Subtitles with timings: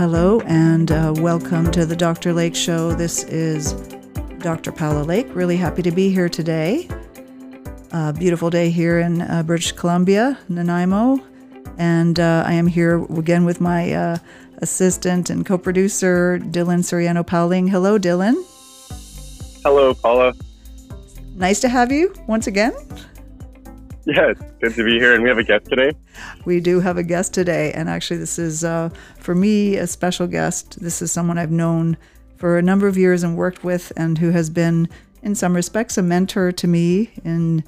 [0.00, 2.32] Hello, and uh, welcome to the Dr.
[2.32, 2.94] Lake Show.
[2.94, 3.74] This is
[4.38, 4.72] Dr.
[4.72, 5.26] Paola Lake.
[5.34, 6.88] Really happy to be here today.
[7.92, 11.20] A beautiful day here in uh, British Columbia, Nanaimo.
[11.76, 14.16] And uh, I am here again with my uh,
[14.62, 17.68] assistant and co producer, Dylan Soriano Powling.
[17.68, 18.42] Hello, Dylan.
[19.62, 20.32] Hello, Paola.
[21.34, 22.72] Nice to have you once again.
[24.10, 25.14] Yeah, it's good to be here.
[25.14, 25.92] And we have a guest today.
[26.44, 27.70] We do have a guest today.
[27.72, 28.88] And actually, this is, uh,
[29.20, 30.80] for me, a special guest.
[30.80, 31.96] This is someone I've known
[32.36, 34.88] for a number of years and worked with, and who has been,
[35.22, 37.62] in some respects, a mentor to me in,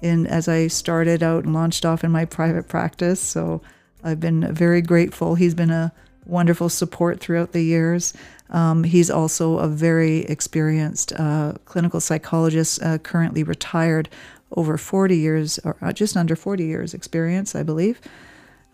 [0.00, 3.20] in as I started out and launched off in my private practice.
[3.20, 3.60] So
[4.02, 5.34] I've been very grateful.
[5.34, 5.92] He's been a
[6.24, 8.14] wonderful support throughout the years.
[8.48, 14.08] Um, he's also a very experienced uh, clinical psychologist, uh, currently retired,
[14.56, 18.00] over 40 years, or uh, just under 40 years experience, I believe.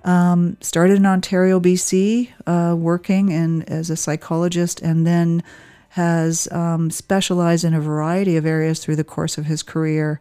[0.05, 5.43] Um, started in Ontario, BC, uh, working in, as a psychologist, and then
[5.91, 10.21] has um, specialized in a variety of areas through the course of his career.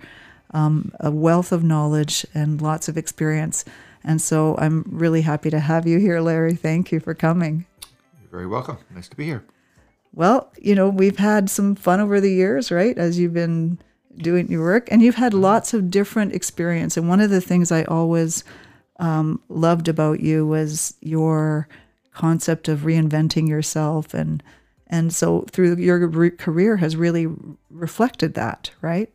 [0.51, 3.65] Um, a wealth of knowledge and lots of experience.
[4.03, 6.55] And so I'm really happy to have you here, Larry.
[6.55, 7.65] Thank you for coming.
[8.21, 8.77] You're very welcome.
[8.95, 9.43] Nice to be here.
[10.13, 12.97] Well, you know, we've had some fun over the years, right?
[12.97, 13.77] As you've been
[14.17, 16.97] doing your work, and you've had lots of different experience.
[16.97, 18.43] And one of the things I always
[18.99, 21.67] um, loved about you was your
[22.11, 24.41] concept of reinventing yourself, and
[24.87, 27.27] and so through your re- career has really
[27.69, 29.09] reflected that, right?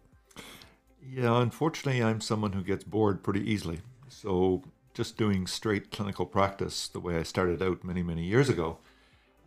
[1.03, 3.80] Yeah, unfortunately, I'm someone who gets bored pretty easily.
[4.08, 4.62] So
[4.95, 8.78] just doing straight clinical practice the way I started out many, many years ago,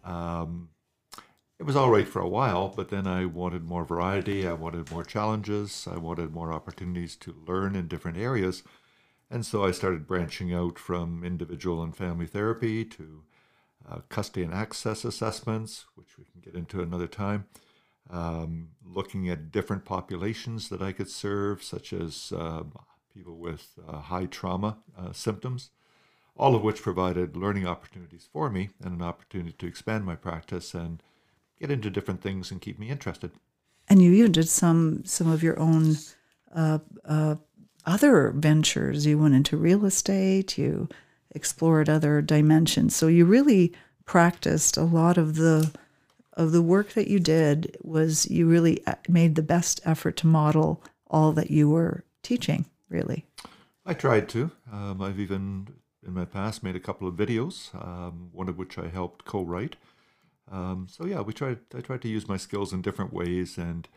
[0.04, 0.70] um,
[1.66, 4.48] was all right for a while, but then I wanted more variety.
[4.48, 5.88] I wanted more challenges.
[5.92, 8.62] I wanted more opportunities to learn in different areas.
[9.32, 13.24] And so I started branching out from individual and family therapy to
[13.90, 17.46] uh, custody and access assessments, which we can get into another time.
[18.12, 22.64] Um, looking at different populations that I could serve, such as uh,
[23.12, 25.72] people with uh, high trauma uh, symptoms,
[26.38, 30.76] all of which provided learning opportunities for me and an opportunity to expand my practice
[30.76, 31.02] and
[31.60, 33.32] get into different things and keep me interested.
[33.88, 35.98] And you even did some some of your own
[36.54, 37.36] uh, uh,
[37.86, 39.06] other ventures.
[39.06, 40.58] You went into real estate.
[40.58, 40.90] You
[41.32, 42.96] explored other dimensions.
[42.96, 43.74] So you really
[44.06, 45.72] practiced a lot of the
[46.34, 47.78] of the work that you did.
[47.84, 52.66] Was you really made the best effort to model all that you were teaching?
[52.90, 53.26] Really,
[53.86, 54.52] I tried to.
[54.72, 55.68] Um, I've even
[56.06, 59.76] in my past made a couple of videos, um, one of which I helped co-write.
[60.52, 61.60] Um, so yeah, we tried.
[61.76, 63.88] I tried to use my skills in different ways, and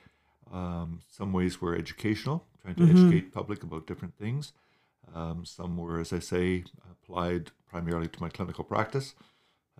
[0.53, 3.09] um, some ways were educational, trying to mm-hmm.
[3.09, 4.53] educate public about different things.
[5.15, 9.15] Um, some were, as I say, applied primarily to my clinical practice.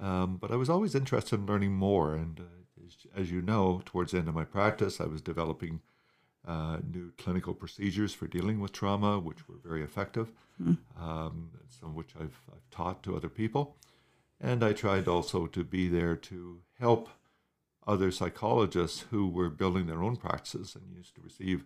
[0.01, 3.83] Um, but I was always interested in learning more, and uh, as, as, you know,
[3.85, 5.81] towards the end of my practice, I was developing
[6.47, 10.33] uh, new clinical procedures for dealing with trauma, which were very effective.
[10.63, 11.29] Mm-hmm.
[11.69, 13.77] some of which I've, I've taught to other people.
[14.41, 17.09] And I tried also to be there to help
[17.87, 21.65] other psychologists who were building their own practices and used to receive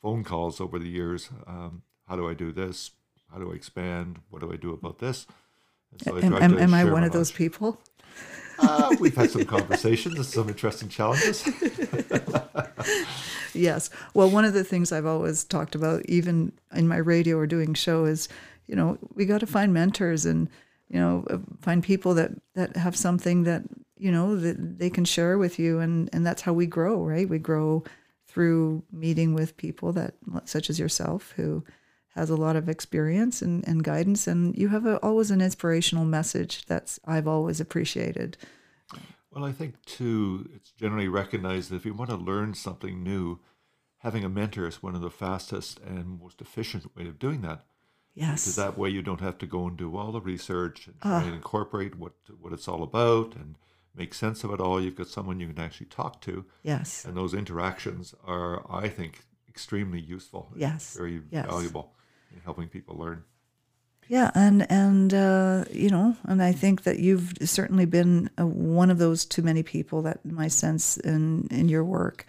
[0.00, 1.30] phone calls over the years.
[1.46, 2.92] Um, how do I do this?
[3.32, 4.20] How do I expand?
[4.30, 5.26] What do I do about this?
[6.04, 7.80] So am, am, am I one of those people?
[8.58, 11.44] Uh, we've had some conversations and some interesting challenges.
[13.54, 13.90] yes.
[14.14, 17.74] Well, one of the things I've always talked about, even in my radio or doing
[17.74, 18.28] show, is
[18.66, 20.48] you know we got to find mentors and
[20.88, 23.62] you know uh, find people that that have something that
[23.96, 25.78] you know that they can share with you.
[25.80, 27.28] And and that's how we grow right?
[27.28, 27.84] We grow
[28.26, 30.14] through meeting with people that
[30.44, 31.64] such as yourself who
[32.14, 34.26] has a lot of experience and, and guidance.
[34.26, 38.36] And you have a, always an inspirational message that's i've always appreciated.
[39.30, 43.40] Well i think too it's generally recognized that if you want to learn something new
[43.98, 47.66] having a mentor is one of the fastest and most efficient way of doing that
[48.16, 48.44] Yes.
[48.44, 51.22] Because that way you don't have to go and do all the research and try
[51.22, 51.26] uh.
[51.26, 53.56] and incorporate what what it's all about and
[53.94, 54.80] make sense of it all.
[54.80, 56.44] You've got someone you can actually talk to.
[56.62, 57.04] Yes.
[57.04, 60.48] And those interactions are, I think, extremely useful.
[60.56, 60.96] Yes.
[60.96, 61.46] Very yes.
[61.46, 61.92] valuable
[62.34, 63.24] in helping people learn.
[64.08, 68.90] Yeah, and and uh, you know, and I think that you've certainly been uh, one
[68.90, 72.24] of those too many people that my sense in in your work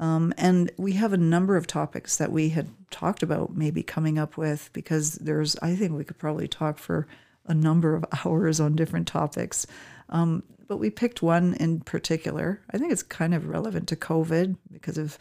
[0.00, 4.18] um, and we have a number of topics that we had talked about maybe coming
[4.18, 7.06] up with because there's, I think we could probably talk for
[7.46, 9.66] a number of hours on different topics.
[10.08, 12.60] Um, but we picked one in particular.
[12.70, 15.18] I think it's kind of relevant to COVID because of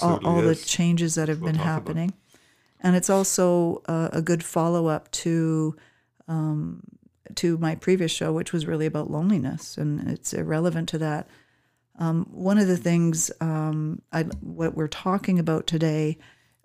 [0.00, 2.14] all, all the changes that have we'll been happening.
[2.80, 5.76] And it's also uh, a good follow up to
[6.28, 6.82] um,
[7.34, 11.28] to my previous show, which was really about loneliness, and it's irrelevant to that.
[11.98, 16.18] Um, one of the things um, I, what we're talking about today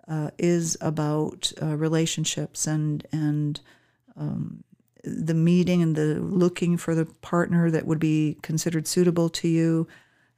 [0.08, 3.60] uh, is about uh, relationships and and
[4.16, 4.64] um,
[5.04, 9.88] the meeting and the looking for the partner that would be considered suitable to you,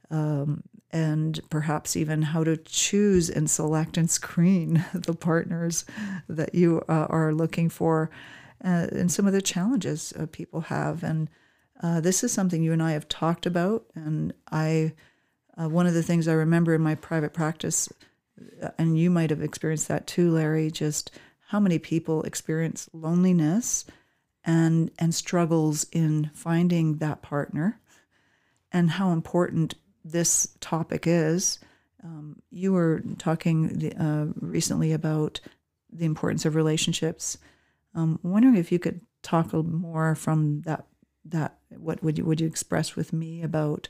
[0.09, 5.85] um, and perhaps even how to choose and select and screen the partners
[6.27, 8.09] that you uh, are looking for,
[8.63, 11.03] uh, and some of the challenges uh, people have.
[11.03, 11.29] And
[11.83, 14.93] uh, this is something you and I have talked about, and I.
[15.57, 17.87] Uh, one of the things I remember in my private practice,
[18.77, 21.11] and you might have experienced that too, Larry, just
[21.47, 23.85] how many people experience loneliness
[24.43, 27.79] and and struggles in finding that partner
[28.71, 31.59] and how important this topic is.
[32.03, 35.39] Um, you were talking uh, recently about
[35.91, 37.37] the importance of relationships.
[37.95, 40.85] Um, wondering if you could talk a little more from that.
[41.27, 43.89] That what would you would you express with me about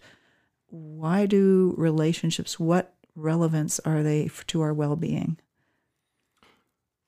[0.67, 2.59] why do relationships?
[2.59, 5.37] What relevance are they to our well being?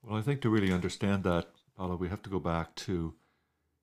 [0.03, 3.13] Well, I think to really understand that, Paola, we have to go back to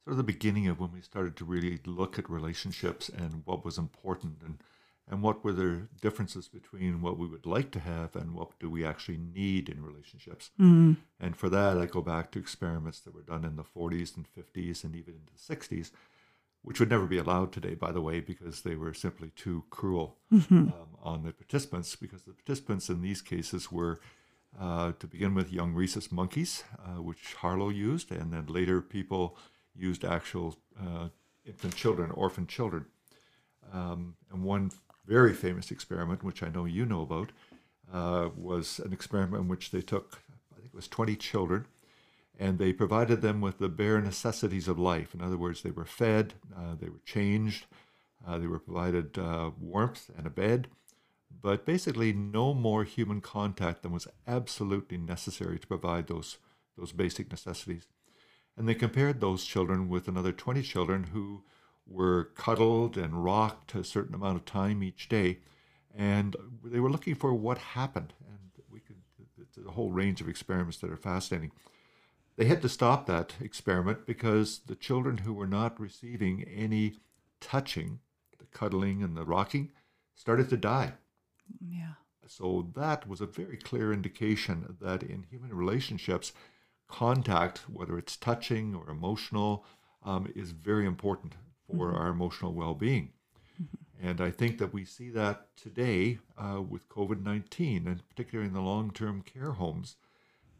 [0.04, 3.64] sort of the beginning of when we started to really look at relationships and what
[3.64, 4.58] was important and
[5.08, 8.70] and what were the differences between what we would like to have and what do
[8.70, 10.50] we actually need in relationships.
[10.58, 10.94] Mm-hmm.
[11.20, 14.26] And for that, I go back to experiments that were done in the 40s and
[14.26, 15.90] 50s and even into the 60s,
[16.64, 20.16] which would never be allowed today, by the way, because they were simply too cruel
[20.32, 20.68] Mm-hmm.
[20.68, 24.00] um, on the participants, because the participants in these cases were,
[24.58, 29.36] uh, to begin with, young rhesus monkeys, uh, which Harlow used, and then later people
[29.76, 31.08] used actual uh,
[31.44, 32.86] infant children, orphan children.
[33.72, 34.70] Um, and one
[35.06, 37.30] very famous experiment, which I know you know about,
[37.92, 41.66] uh, was an experiment in which they took, I think it was 20 children,
[42.38, 45.14] and they provided them with the bare necessities of life.
[45.14, 47.66] In other words, they were fed, uh, they were changed,
[48.26, 50.68] uh, they were provided uh, warmth and a bed,
[51.42, 56.38] but basically no more human contact than was absolutely necessary to provide those,
[56.76, 57.86] those basic necessities.
[58.56, 61.42] And they compared those children with another 20 children who
[61.86, 65.38] were cuddled and rocked a certain amount of time each day.
[65.94, 68.14] And they were looking for what happened.
[68.26, 68.96] And we could,
[69.40, 71.52] it's a whole range of experiments that are fascinating.
[72.36, 76.94] They had to stop that experiment because the children who were not receiving any
[77.40, 78.00] touching,
[78.38, 79.70] the cuddling and the rocking,
[80.14, 80.94] started to die.
[81.60, 81.94] Yeah.
[82.26, 86.32] So that was a very clear indication that in human relationships,
[86.88, 89.64] contact, whether it's touching or emotional,
[90.02, 91.34] um, is very important
[91.66, 93.12] for our emotional well being.
[94.02, 98.54] And I think that we see that today uh, with COVID 19, and particularly in
[98.54, 99.96] the long term care homes.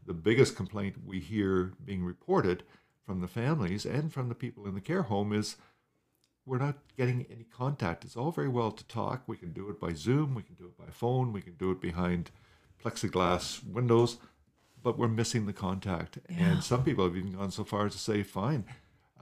[0.06, 2.62] The biggest complaint we hear being reported
[3.04, 5.56] from the families and from the people in the care home is
[6.46, 8.04] we're not getting any contact.
[8.04, 9.22] It's all very well to talk.
[9.26, 11.70] We can do it by Zoom, we can do it by phone, we can do
[11.70, 12.30] it behind
[12.82, 14.18] plexiglass windows,
[14.82, 16.18] but we're missing the contact.
[16.28, 16.36] Yeah.
[16.50, 18.64] And some people have even gone so far as to say, fine,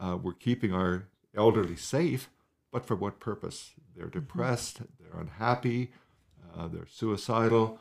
[0.00, 1.05] uh, we're keeping our
[1.37, 2.29] elderly safe,
[2.73, 3.73] but for what purpose?
[3.96, 5.93] They're depressed, they're unhappy,
[6.56, 7.79] uh, they're suicidal,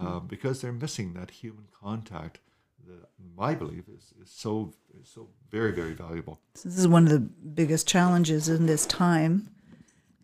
[0.00, 2.40] uh, because they're missing that human contact
[2.86, 6.40] that, my belief, is, is so is so very very valuable.
[6.54, 9.48] This is one of the biggest challenges in this time,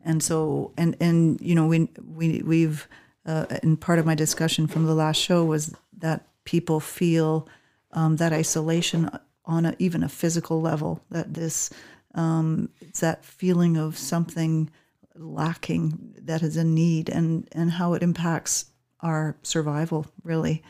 [0.05, 2.89] and so and and you know we we we've
[3.27, 7.49] uh, and part of my discussion from the last show was that people feel
[7.93, 9.11] um, that isolation
[9.45, 11.01] on a, even a physical level.
[11.11, 11.71] That this
[12.15, 14.71] um, it's that feeling of something
[15.15, 18.67] lacking that is a need, and and how it impacts
[19.01, 20.63] our survival really.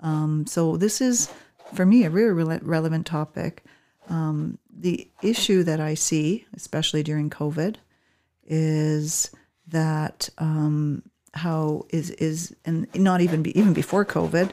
[0.00, 1.32] Um, so this is
[1.74, 3.64] for me a really rele- relevant topic
[4.08, 7.76] Um, the issue that I see, especially during COVID,
[8.44, 9.30] is
[9.66, 11.02] that um,
[11.34, 14.52] how is is and not even be, even before COVID,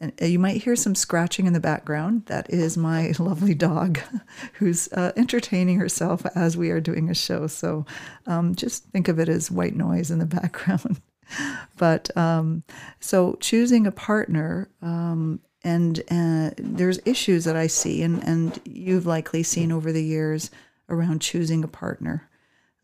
[0.00, 2.26] and you might hear some scratching in the background.
[2.26, 4.00] That is my lovely dog,
[4.54, 7.46] who's uh, entertaining herself as we are doing a show.
[7.46, 7.86] So
[8.26, 11.00] um, just think of it as white noise in the background.
[11.76, 12.62] but um,
[13.00, 19.06] so choosing a partner um, and uh, there's issues that I see, and, and you've
[19.06, 20.50] likely seen over the years
[20.90, 22.28] around choosing a partner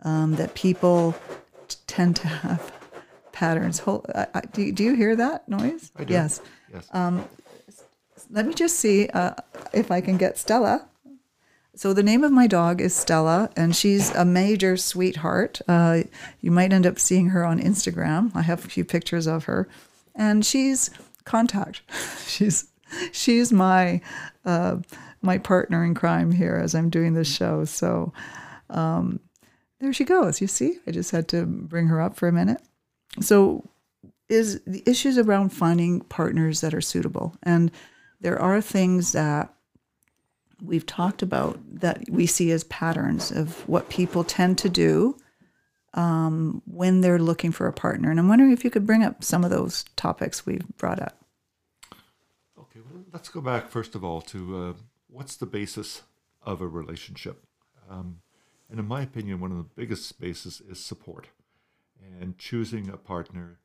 [0.02, 1.14] um, that people
[1.68, 2.72] t- tend to have
[3.32, 3.80] patterns.
[3.80, 5.92] Hold, I, I, do, do you hear that noise?
[5.96, 6.14] I do.
[6.14, 6.40] Yes.
[6.72, 6.88] Yes.
[8.30, 9.34] Let me just see uh,
[9.72, 10.86] if I can get Stella.
[11.80, 15.62] So the name of my dog is Stella, and she's a major sweetheart.
[15.66, 16.02] Uh,
[16.42, 18.30] you might end up seeing her on Instagram.
[18.36, 19.66] I have a few pictures of her,
[20.14, 20.90] and she's
[21.24, 21.80] contact.
[22.26, 22.68] she's
[23.12, 24.02] she's my
[24.44, 24.76] uh,
[25.22, 27.64] my partner in crime here as I'm doing this show.
[27.64, 28.12] So
[28.68, 29.18] um,
[29.78, 30.42] there she goes.
[30.42, 32.60] You see, I just had to bring her up for a minute.
[33.22, 33.66] So
[34.28, 37.70] is the issues around finding partners that are suitable, and
[38.20, 39.54] there are things that
[40.62, 45.16] we've talked about that we see as patterns of what people tend to do
[45.94, 48.10] um, when they're looking for a partner.
[48.10, 51.24] And I'm wondering if you could bring up some of those topics we've brought up.
[52.58, 54.72] Okay, well, let's go back first of all to uh,
[55.08, 56.02] what's the basis
[56.42, 57.44] of a relationship.
[57.88, 58.20] Um,
[58.70, 61.28] and in my opinion, one of the biggest bases is support.
[62.20, 63.58] And choosing a partner,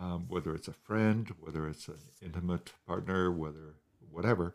[0.00, 3.74] um, whether it's a friend, whether it's an intimate partner, whether
[4.10, 4.54] whatever,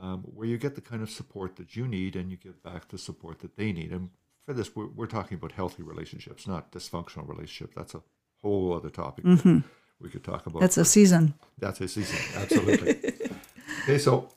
[0.00, 2.88] um, where you get the kind of support that you need and you give back
[2.88, 3.92] the support that they need.
[3.92, 4.10] And
[4.44, 7.74] for this, we're, we're talking about healthy relationships, not dysfunctional relationships.
[7.76, 8.02] That's a
[8.42, 9.58] whole other topic mm-hmm.
[10.00, 10.60] we could talk about.
[10.60, 11.34] That's a season.
[11.58, 13.12] That's a season, absolutely.
[13.82, 14.28] okay, so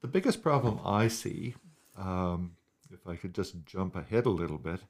[0.00, 1.54] the biggest problem I see,
[1.96, 2.56] um,
[2.92, 4.80] if I could just jump ahead a little bit,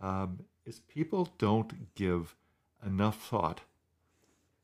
[0.00, 2.36] um, is people don't give
[2.84, 3.62] enough thought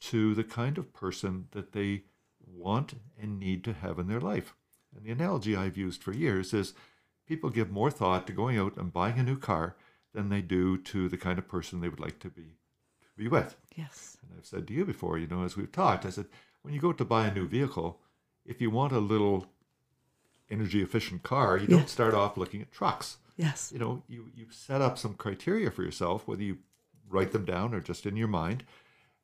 [0.01, 2.05] to the kind of person that they
[2.53, 4.55] want and need to have in their life.
[4.95, 6.75] And the analogy I've used for years is
[7.27, 9.77] people give more thought to going out and buying a new car
[10.13, 12.57] than they do to the kind of person they would like to be
[13.03, 13.57] to be with.
[13.77, 14.17] Yes.
[14.23, 16.27] And I've said to you before, you know, as we've talked, I said,
[16.63, 18.01] when you go to buy a new vehicle,
[18.45, 19.47] if you want a little
[20.51, 23.19] energy efficient car, you don't start off looking at trucks.
[23.37, 23.71] Yes.
[23.73, 26.59] You know, you, you set up some criteria for yourself, whether you
[27.09, 28.65] write them down or just in your mind,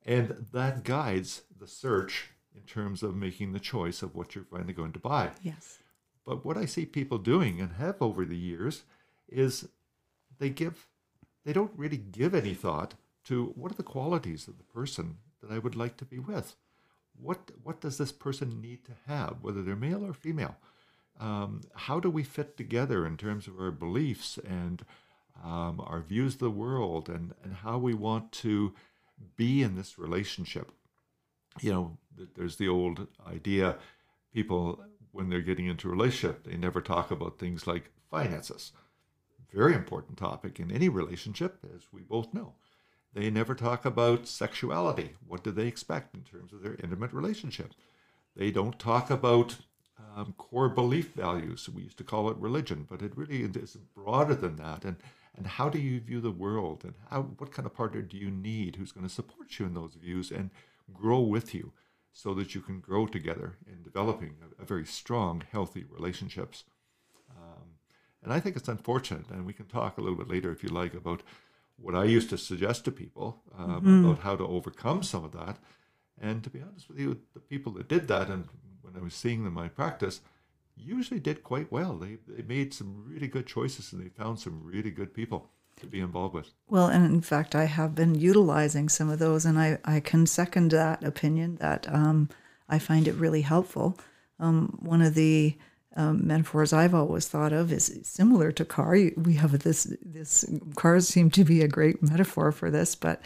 [0.04, 4.72] and that guides the search in terms of making the choice of what you're finally
[4.72, 5.30] going to buy.
[5.42, 5.78] Yes.
[6.25, 8.82] But what I see people doing and have over the years
[9.28, 9.68] is
[10.38, 10.88] they give
[11.44, 12.94] they don't really give any thought
[13.25, 16.56] to what are the qualities of the person that I would like to be with.
[17.16, 20.56] What what does this person need to have, whether they're male or female?
[21.18, 24.84] Um, how do we fit together in terms of our beliefs and
[25.42, 28.75] um, our views of the world and, and how we want to
[29.36, 30.72] be in this relationship?
[31.60, 31.98] You know,
[32.35, 33.76] there's the old idea
[34.32, 38.73] people when they're getting into a relationship they never talk about things like finances.
[39.52, 42.54] Very important topic in any relationship as we both know.
[43.14, 45.12] They never talk about sexuality.
[45.26, 47.73] What do they expect in terms of their intimate relationship?
[48.37, 49.56] They don't talk about
[50.14, 51.68] um, core belief values.
[51.68, 54.85] We used to call it religion but it really is broader than that.
[54.85, 54.96] And
[55.35, 56.82] and how do you view the world?
[56.85, 59.75] And how what kind of partner do you need who's going to support you in
[59.75, 60.50] those views and
[60.92, 61.73] grow with you
[62.16, 66.64] so that you can grow together in developing a, a very strong, healthy relationships.
[67.30, 67.75] Um,
[68.23, 70.70] and I think it's unfortunate, and we can talk a little bit later if you
[70.70, 71.23] like about
[71.76, 74.04] what I used to suggest to people um, mm-hmm.
[74.06, 75.58] about how to overcome some of that.
[76.18, 78.49] And to be honest with you, the people that did that, and
[78.80, 80.23] when I was seeing them in my practice,
[80.75, 81.99] usually did quite well.
[81.99, 85.87] They, they made some really good choices and they found some really good people to
[85.87, 86.50] be involved with.
[86.68, 90.26] Well, and in fact, I have been utilizing some of those, and I, I can
[90.26, 92.28] second that opinion that um,
[92.68, 93.99] I find it really helpful.
[94.38, 95.56] Um, one of the
[95.97, 98.97] um, metaphors I've always thought of is similar to car.
[99.16, 100.45] We have this this
[100.76, 103.23] cars seem to be a great metaphor for this, but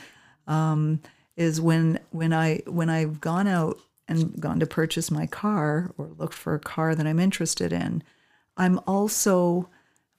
[0.47, 1.01] um,
[1.37, 6.11] is when when I when I've gone out and gone to purchase my car or
[6.17, 8.03] looked for a car that I'm interested in,
[8.57, 9.69] I'm also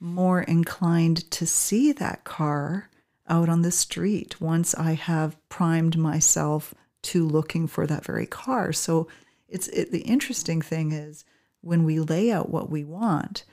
[0.02, 2.90] more inclined to see that car
[3.30, 8.74] out on the street once I have primed myself to looking for that very car.
[8.74, 9.08] So
[9.48, 11.24] it's it, the interesting thing is
[11.62, 13.46] when we lay out what we want,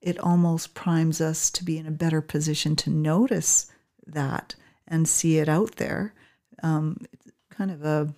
[0.00, 3.70] it almost primes us to be in a better position to notice
[4.06, 4.54] that
[4.86, 6.14] and see it out there.
[6.62, 8.14] Um, it's kind of a,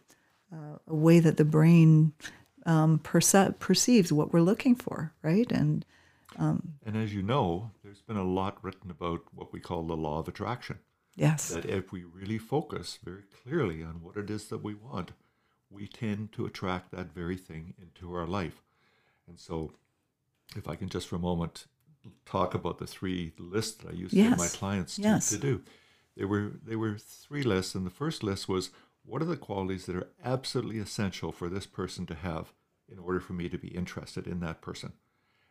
[0.87, 2.13] a way that the brain
[2.67, 5.51] um, perce- perceives what we're looking for, right?
[5.51, 5.87] And
[6.39, 9.97] um, and as you know, there's been a lot written about what we call the
[9.97, 10.79] law of attraction.
[11.17, 11.49] Yes.
[11.49, 15.11] That if we really focus very clearly on what it is that we want,
[15.69, 18.63] we tend to attract that very thing into our life.
[19.27, 19.73] And so,
[20.57, 21.67] if I can just for a moment
[22.25, 24.33] talk about the three lists that I used yes.
[24.33, 25.29] to my clients to, yes.
[25.31, 25.63] to do.
[26.17, 28.71] There were there were three lists, and the first list was
[29.05, 32.53] what are the qualities that are absolutely essential for this person to have
[32.91, 34.93] in order for me to be interested in that person.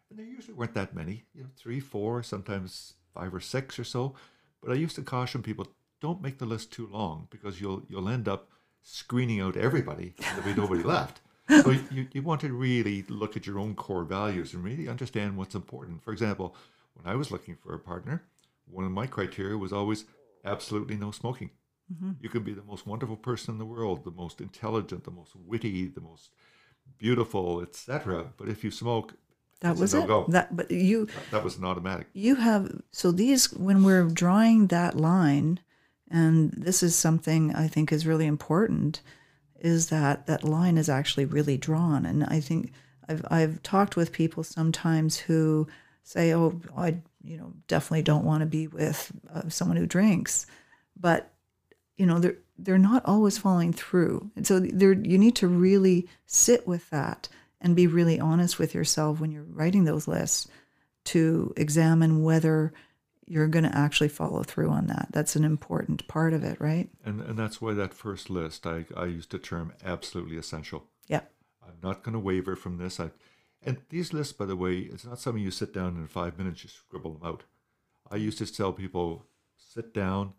[0.10, 3.84] And there usually weren't that many, you know, three, four, sometimes five or six or
[3.84, 4.16] so.
[4.62, 5.68] But I used to caution people,
[6.02, 8.50] don't make the list too long because you'll you'll end up
[8.82, 11.22] screening out everybody and there'll be nobody left.
[11.50, 15.38] So you, you want to really look at your own core values and really understand
[15.38, 16.04] what's important.
[16.04, 16.56] For example,
[16.94, 18.24] when I was looking for a partner,
[18.66, 20.06] one of my criteria was always
[20.44, 21.52] absolutely no smoking.
[21.92, 22.12] Mm-hmm.
[22.22, 25.36] You can be the most wonderful person in the world, the most intelligent, the most
[25.36, 26.32] witty, the most
[26.98, 28.34] beautiful, etc.
[28.36, 29.14] But if you smoke,
[29.62, 30.00] that It's was it.
[30.00, 30.26] no-go.
[30.30, 32.08] That, but you That was an automatic.
[32.14, 35.60] you have so these when we're drawing that line,
[36.10, 39.02] and this is something I think is really important,
[39.60, 42.72] is that that line is actually really drawn, and I think
[43.10, 45.68] I've I've talked with people sometimes who
[46.04, 50.46] say, oh, I you know definitely don't want to be with uh, someone who drinks,
[50.96, 51.34] but
[51.98, 56.08] you know they're they're not always following through and so there you need to really
[56.26, 57.28] sit with that
[57.62, 60.48] and be really honest with yourself when you're writing those lists
[61.06, 62.74] to examine whether
[63.26, 66.90] you're going to actually follow through on that that's an important part of it right
[67.04, 70.86] And and that's why that first list I, I used the term absolutely essential.
[71.08, 71.22] yeah
[71.68, 73.00] I'm not going to waver from this.
[73.00, 73.12] I,
[73.64, 76.64] and these lists, by the way, it's not something you sit down in five minutes,
[76.64, 77.44] you scribble them out.
[78.10, 79.26] I used to tell people,
[79.58, 80.34] sit down,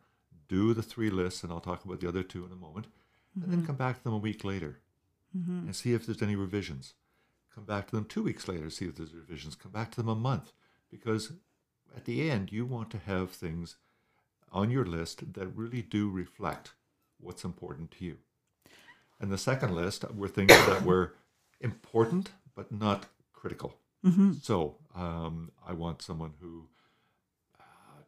[0.49, 2.87] do the three lists, and I'll talk about the other two in a moment,
[3.35, 3.67] and then mm-hmm.
[3.67, 4.81] come back to them a week later
[5.37, 5.67] mm-hmm.
[5.67, 6.95] and see if there's any revisions.
[7.59, 9.57] Come back to them two weeks later, see if there's revisions.
[9.57, 10.53] Come back to them a month,
[10.89, 11.33] because
[11.97, 13.75] at the end, you want to have things
[14.53, 16.75] on your list that really do reflect
[17.19, 18.19] what's important to you.
[19.19, 21.15] And the second list were things that were
[21.61, 23.75] important but not critical.
[24.41, 26.69] So um, I want someone who
[27.59, 28.03] uh,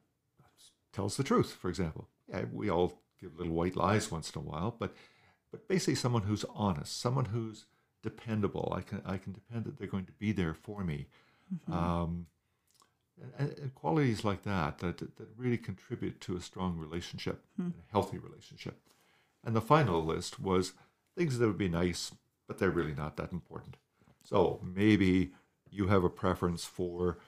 [0.93, 2.07] tells the truth, for example.
[2.29, 4.95] Yeah, we all give little white lies once in a while, but
[5.51, 7.65] but basically someone who's honest, someone who's
[8.03, 8.73] dependable.
[8.77, 11.07] I can I can depend that they're going to be there for me.
[11.71, 12.27] Um,
[13.39, 18.19] and, and qualities like that, that that really contribute to a strong relationship, a healthy
[18.19, 18.79] relationship.
[19.45, 20.73] And the final list was
[21.17, 22.13] things that would be nice,
[22.47, 23.77] but they're really not that important.
[24.23, 25.33] So maybe
[25.71, 27.19] you have a preference for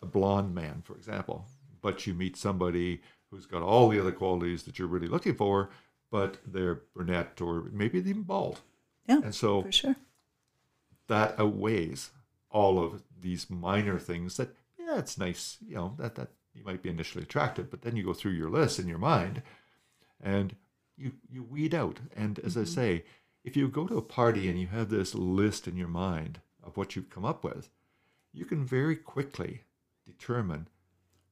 [0.00, 1.46] a blonde man, for example,
[1.80, 5.70] but you meet somebody who's got all the other qualities that you're really looking for,
[6.10, 8.60] but they're brunette or maybe even bald.
[9.06, 9.96] yeah And so for sure
[11.08, 12.10] that outweighs
[12.50, 16.82] all of these minor things that yeah it's nice you know that that you might
[16.82, 19.42] be initially attracted but then you go through your list in your mind
[20.22, 20.56] and
[20.96, 22.00] you you weed out.
[22.16, 22.70] And as i mm-hmm.
[22.70, 23.04] say
[23.44, 26.76] if you go to a party and you have this list in your mind of
[26.76, 27.70] what you've come up with
[28.32, 29.62] you can very quickly
[30.06, 30.68] determine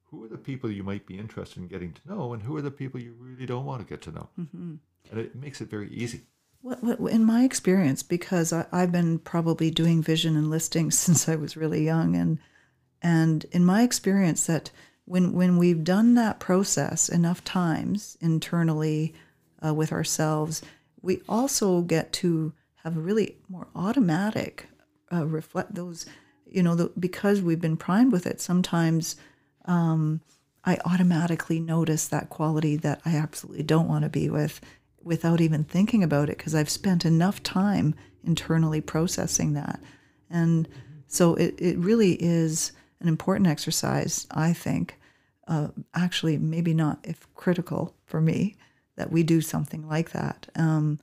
[0.09, 2.61] who are the people you might be interested in getting to know and who are
[2.61, 4.29] the people you really don't want to get to know.
[4.39, 4.75] Mm-hmm.
[5.11, 6.21] And it makes it very easy
[6.61, 11.29] What, what, in my experience, because I, I've been probably doing vision and listings since
[11.29, 12.39] I was really young, and
[13.01, 14.71] and in my experience, that
[15.05, 19.13] when when we've done that process enough times internally
[19.65, 20.61] uh, with ourselves,
[21.01, 24.67] we also get to have a really more automatic
[25.11, 26.05] uh, reflect those,
[26.45, 28.41] you know, the, because we've been primed with it.
[28.41, 29.15] Sometimes
[29.65, 30.21] um,
[30.63, 34.59] I automatically notice that quality that I absolutely don't want to be with
[35.07, 39.79] without even thinking about it because I've spent enough time internally processing that.
[40.29, 40.67] And
[41.07, 44.99] so it, it really is an important exercise, I think,
[45.47, 48.55] uh, actually, maybe not if critical for me,
[48.97, 50.47] that we do something like that.
[50.55, 50.99] Um,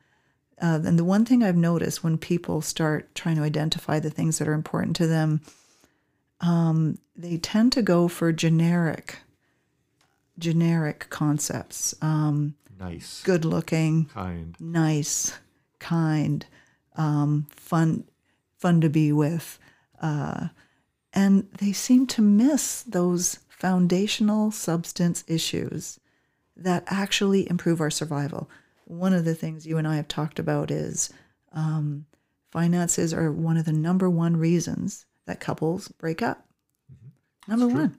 [0.60, 4.38] uh, and the one thing I've noticed when people start trying to identify the things
[4.38, 5.40] that are important to them,
[6.40, 9.18] um, they tend to go for generic,
[10.38, 11.94] generic concepts.
[12.02, 13.22] Um, nice.
[13.22, 14.56] Good looking, kind.
[14.58, 15.38] Nice,
[15.78, 16.46] kind,
[16.96, 18.04] um, fun,
[18.58, 19.58] fun to be with,
[20.00, 20.48] uh,
[21.12, 26.00] and they seem to miss those foundational substance issues
[26.56, 28.50] that actually improve our survival.
[28.84, 31.12] One of the things you and I have talked about is
[31.52, 32.06] um,
[32.50, 36.46] finances are one of the number one reasons that couples break up.
[37.48, 37.98] Number one.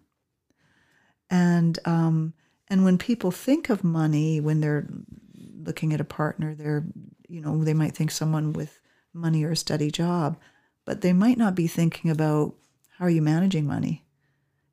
[1.30, 2.34] And um,
[2.70, 4.88] and when people think of money when they're
[5.64, 6.86] looking at a partner, they're
[7.28, 8.80] you know they might think someone with
[9.14, 10.38] money or a steady job,
[10.86, 12.54] but they might not be thinking about
[12.98, 14.04] how are you managing money.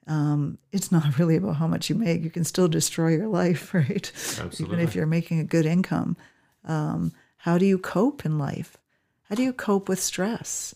[0.06, 2.22] Um, it's not really about how much you make.
[2.22, 4.10] You can still destroy your life, right?
[4.14, 4.64] Absolutely.
[4.64, 6.16] Even if you're making a good income.
[6.64, 8.76] Um, how do you cope in life?
[9.24, 10.74] How do you cope with stress?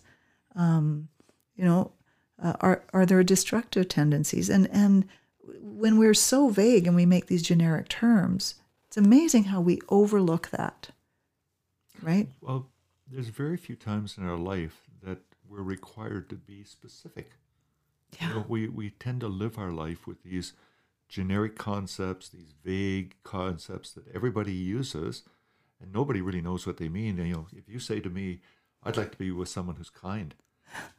[0.55, 1.09] Um,
[1.55, 1.91] you know,
[2.41, 4.49] uh, are are there destructive tendencies?
[4.49, 5.05] And and
[5.61, 8.55] when we're so vague and we make these generic terms,
[8.87, 10.89] it's amazing how we overlook that,
[12.01, 12.27] right?
[12.41, 12.69] Well,
[13.09, 17.31] there's very few times in our life that we're required to be specific.
[18.19, 20.53] You know, we, we tend to live our life with these
[21.09, 25.23] generic concepts, these vague concepts that everybody uses,
[25.81, 27.19] and nobody really knows what they mean.
[27.19, 28.41] And, you know, if you say to me,
[28.83, 30.33] "I'd like to be with someone who's kind,"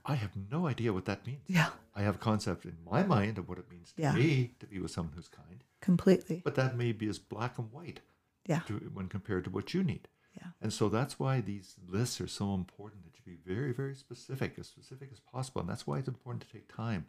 [0.05, 1.43] I have no idea what that means.
[1.47, 4.15] Yeah, I have a concept in my mind of what it means to Yeah.
[4.15, 6.43] me to be with someone who's kind, completely.
[6.45, 8.01] but that may be as black and white
[8.47, 10.09] Yeah, to, when compared to what you need.
[10.37, 10.49] Yeah.
[10.61, 14.59] And so that's why these lists are so important that you be very, very specific,
[14.59, 15.61] as specific as possible.
[15.61, 17.07] And that's why it's important to take time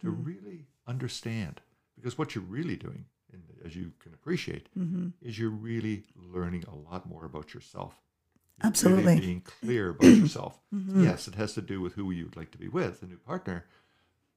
[0.00, 0.24] to mm-hmm.
[0.24, 1.60] really understand.
[1.96, 5.08] Because what you're really doing, and as you can appreciate, mm-hmm.
[5.22, 7.94] is you're really learning a lot more about yourself.
[8.62, 9.04] Absolutely.
[9.04, 10.58] Really being clear about yourself.
[10.94, 13.66] Yes, it has to do with who you'd like to be with, a new partner,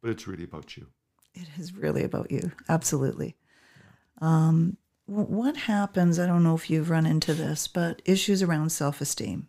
[0.01, 0.88] but it's really about you.
[1.34, 2.51] It is really about you.
[2.67, 3.36] Absolutely.
[4.21, 6.19] Um, what happens?
[6.19, 9.47] I don't know if you've run into this, but issues around self esteem.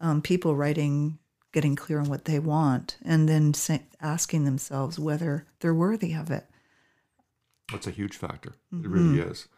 [0.00, 1.18] Um, people writing,
[1.52, 6.30] getting clear on what they want, and then say, asking themselves whether they're worthy of
[6.30, 6.46] it.
[7.72, 8.54] That's a huge factor.
[8.72, 9.48] It really is.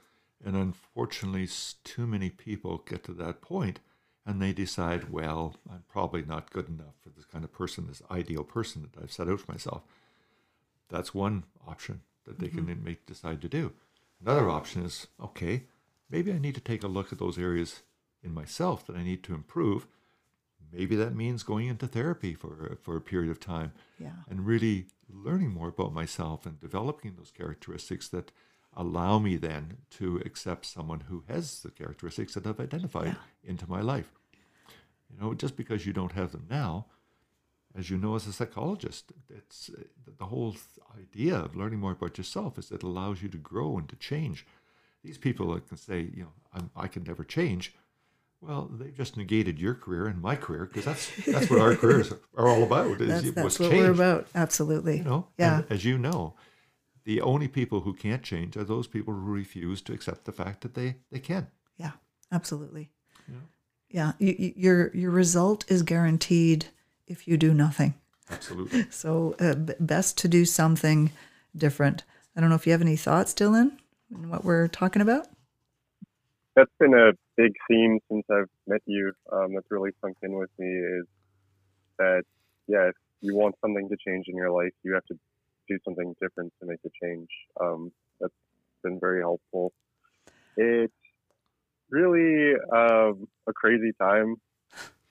[0.44, 1.48] And unfortunately,
[1.84, 3.80] too many people get to that point
[4.26, 8.02] and they decide, well, I'm probably not good enough for this kind of person, this
[8.10, 9.82] ideal person that I've set out for myself.
[10.88, 12.84] That's one option that they can mm-hmm.
[12.84, 13.72] make decide to do.
[14.20, 15.64] Another option is, okay,
[16.10, 17.82] maybe I need to take a look at those areas
[18.22, 19.86] in myself that I need to improve.
[20.72, 24.12] Maybe that means going into therapy for for a period of time Yeah.
[24.28, 28.30] and really learning more about myself and developing those characteristics that
[28.76, 33.80] allow me then to accept someone who has the characteristics that I've identified into my
[33.80, 34.12] life.
[35.10, 36.86] You know, just because you don't have them now,
[37.76, 39.82] as you know as a psychologist, it's uh,
[40.18, 40.62] the whole th-
[40.98, 44.46] idea of learning more about yourself is it allows you to grow and to change.
[45.04, 47.74] These people that can say, you know, I'm, I can never change.
[48.40, 52.12] Well, they've just negated your career and my career because that's that's what our careers
[52.36, 53.00] are all about.
[53.00, 54.28] Is That's, that's was what change we're about.
[54.34, 54.98] Absolutely.
[54.98, 55.62] you know Yeah.
[55.70, 56.34] as you know
[57.04, 60.60] the only people who can't change are those people who refuse to accept the fact
[60.62, 61.92] that they they can Yeah,
[62.32, 62.90] absolutely.
[63.28, 63.34] Yeah.
[63.88, 66.66] Yeah, you, you, your your result is guaranteed
[67.06, 67.94] if you do nothing.
[68.30, 71.10] absolutely So uh, b- best to do something
[71.56, 72.04] different.
[72.36, 73.72] I don't know if you have any thoughts, Dylan,
[74.14, 75.26] on what we're talking about.
[76.54, 79.12] That's been a big theme since I've met you.
[79.32, 81.06] Um, that's really sunk in with me is
[81.98, 82.22] that,
[82.66, 85.18] yeah, if you want something to change in your life, you have to
[85.70, 87.28] do something different to make a change.
[87.60, 88.34] Um, that's
[88.82, 89.72] been very helpful.
[90.56, 90.92] It's
[91.90, 94.36] really um, a crazy time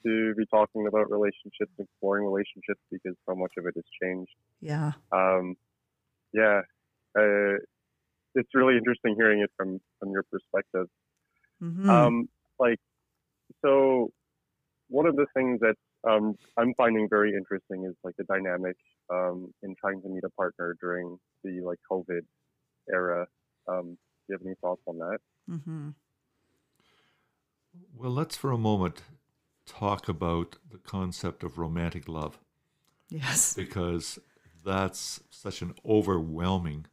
[0.06, 4.32] to be talking about relationships, exploring relationships, because so much of it has changed.
[4.62, 5.56] Yeah, Um,
[6.34, 6.62] yeah,
[7.18, 7.56] uh,
[8.36, 10.88] it's really interesting hearing it from from your perspective.
[11.60, 12.80] hmm Um, like,
[13.64, 14.12] so
[14.90, 15.76] one of the things that
[16.08, 18.76] um, I'm finding very interesting is like the dynamic
[19.10, 22.22] um, in trying to meet a partner during the like COVID
[22.92, 23.28] era.
[23.68, 23.98] Um, do
[24.30, 25.18] you have any thoughts on that?
[25.50, 25.90] Mm-hmm.
[27.98, 29.02] well let's for a moment
[29.66, 32.40] talk about the concept of romantic love
[33.10, 34.20] yes, because
[34.66, 36.86] that's such an overwhelming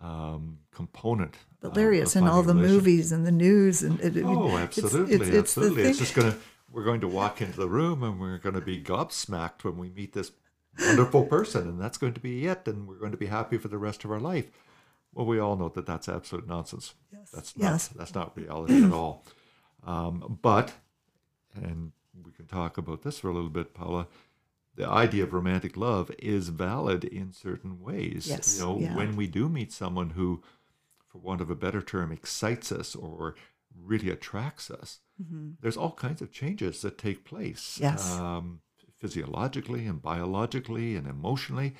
[0.00, 2.84] um, component but of- Larry, of it's in all the finding a relationship.
[2.84, 5.82] movies and the news, and it, it- Oh, it's- absolutely, it's, it's, the absolutely.
[5.84, 6.36] It's thing- just gonna
[6.70, 9.88] we're going to walk into the room and we're going to be gobsmacked when we
[9.90, 10.32] meet this
[10.78, 13.68] wonderful person, and that's going to be it, and we're going to be happy for
[13.68, 14.50] the rest of our life.
[15.14, 16.94] Well, we all know that that's absolute nonsense.
[17.12, 17.88] Yes, That's not yes.
[17.88, 19.24] that's not reality at all.
[19.84, 20.72] Um, but,
[21.54, 21.92] and
[22.24, 24.06] we can talk about this for a little bit, Paola.
[24.76, 28.26] The idea of romantic love is valid in certain ways.
[28.28, 28.94] Yes, You know, yeah.
[28.94, 30.42] when we do meet someone who,
[31.08, 33.34] for want of a better term, excites us or
[33.76, 34.98] really attracts us,
[35.60, 37.74] there's all kinds of changes that take place.
[37.74, 37.84] Mm-hmm.
[37.84, 38.12] Yes.
[38.12, 38.60] Um,
[38.98, 41.74] physiologically and biologically and emotionally.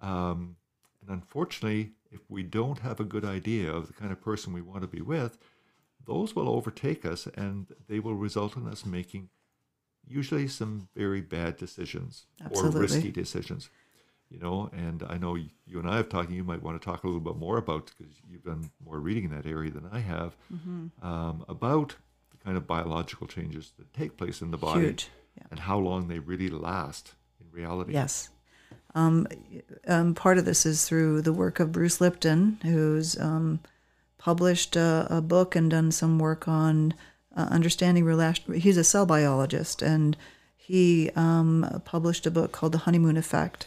[0.00, 0.56] Um,
[1.00, 4.62] and unfortunately, if we don't have a good idea of the kind of person we
[4.62, 5.38] want to be with,
[6.06, 9.28] those will overtake us and they will result in us making
[10.06, 12.78] usually some very bad decisions Absolutely.
[12.78, 13.70] or risky decisions.
[14.30, 16.30] You know, and I know you and I have talked.
[16.30, 19.24] You might want to talk a little bit more about because you've done more reading
[19.24, 20.36] in that area than I have
[21.02, 21.96] um, about
[22.48, 25.08] kind of biological changes that take place in the body Huge.
[25.36, 25.42] Yeah.
[25.50, 27.92] and how long they really last in reality.
[27.92, 28.30] Yes.
[28.94, 29.26] Um,
[29.86, 33.60] um, part of this is through the work of Bruce Lipton, who's um,
[34.16, 36.94] published a, a book and done some work on
[37.36, 38.54] uh, understanding relation.
[38.54, 40.16] He's a cell biologist, and
[40.56, 43.66] he um, published a book called The Honeymoon Effect.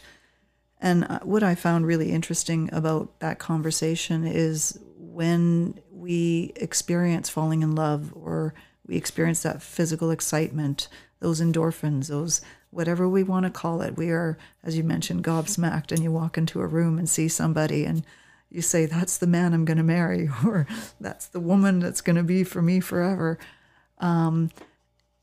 [0.80, 7.62] And uh, what I found really interesting about that conversation is when we experience falling
[7.62, 8.54] in love or
[8.86, 10.88] we experience that physical excitement,
[11.20, 12.40] those endorphins, those
[12.70, 16.38] whatever we want to call it, we are, as you mentioned, gobsmacked, and you walk
[16.38, 18.02] into a room and see somebody and
[18.50, 20.66] you say, That's the man I'm going to marry, or
[21.00, 23.38] That's the woman that's going to be for me forever.
[23.98, 24.50] Um,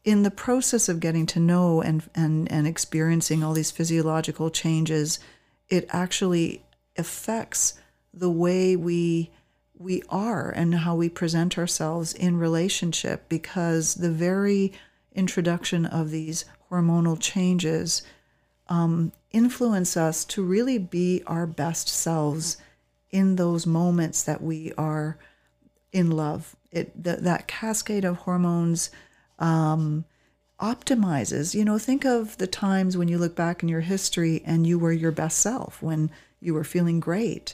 [0.05, 5.19] in the process of getting to know and, and, and experiencing all these physiological changes,
[5.67, 6.63] it actually
[6.97, 7.79] affects
[8.13, 9.31] the way we
[9.79, 14.73] we are and how we present ourselves in relationship because the very
[15.15, 18.03] introduction of these hormonal changes
[18.67, 22.57] um, influence us to really be our best selves
[23.09, 25.17] in those moments that we are
[25.91, 26.55] in love.
[26.71, 28.91] It th- that cascade of hormones
[29.39, 30.05] um,
[30.59, 31.55] optimizes.
[31.55, 34.77] You know, think of the times when you look back in your history and you
[34.77, 37.53] were your best self, when you were feeling great,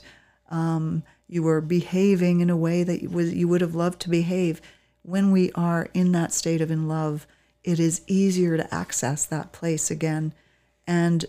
[0.50, 4.60] um, you were behaving in a way that you, would have loved to behave.
[5.02, 7.26] When we are in that state of in love,
[7.64, 10.32] it is easier to access that place again.
[10.86, 11.24] And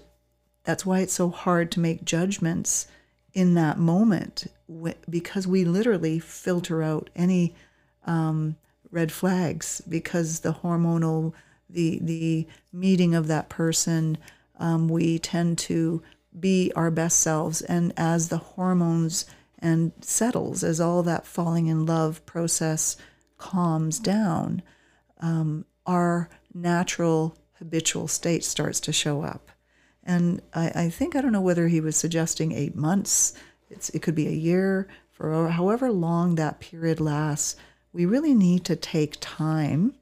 [0.64, 2.88] that's why it's so hard to make judgments
[3.34, 4.48] in that moment
[5.10, 7.56] because we literally filter out any
[8.06, 8.56] um,
[8.92, 11.34] red flags because the hormonal
[11.70, 14.18] the the meeting of that person
[14.60, 16.02] um, we tend to
[16.38, 19.26] be our best selves and as the hormones
[19.60, 22.98] and settles as all that falling in love process
[23.38, 24.62] calms down
[25.20, 29.52] um, our natural habitual state starts to show up.
[30.04, 33.34] And I, I think i don't know whether he was suggesting eight months.
[33.70, 34.88] It's, it could be a year.
[35.12, 37.56] For however long that period lasts
[37.98, 39.96] we really need to take time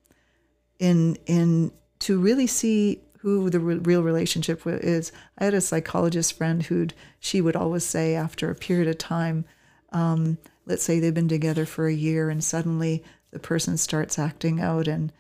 [0.80, 5.12] in in to really see who the re- real relationship is.
[5.40, 9.46] I had a psychologist friend who'd she would always say after a period of time,
[9.92, 14.60] um, let's say they've been together for a year, and suddenly the person starts acting
[14.62, 15.12] out, and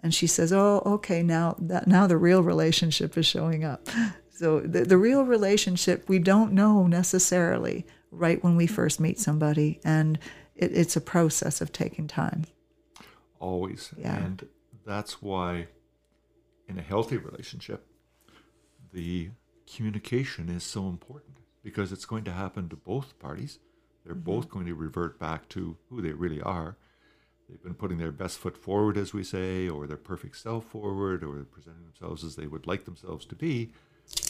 [0.00, 3.88] and she says, "Oh, okay, now that now the real relationship is showing up."
[4.30, 9.80] So the, the real relationship we don't know necessarily right when we first meet somebody,
[9.84, 10.18] and
[10.54, 12.44] it, it's a process of taking time.
[13.40, 14.16] Always, Yeah.
[14.22, 14.46] and
[14.84, 15.68] that's why
[16.68, 17.86] in a healthy relationship,
[18.92, 19.30] the
[19.72, 23.58] communication is so important because it's going to happen to both parties.
[24.04, 24.22] They're mm-hmm.
[24.22, 26.76] both going to revert back to who they really are.
[27.48, 31.22] They've been putting their best foot forward, as we say, or their perfect self forward,
[31.22, 33.72] or presenting themselves as they would like themselves to be,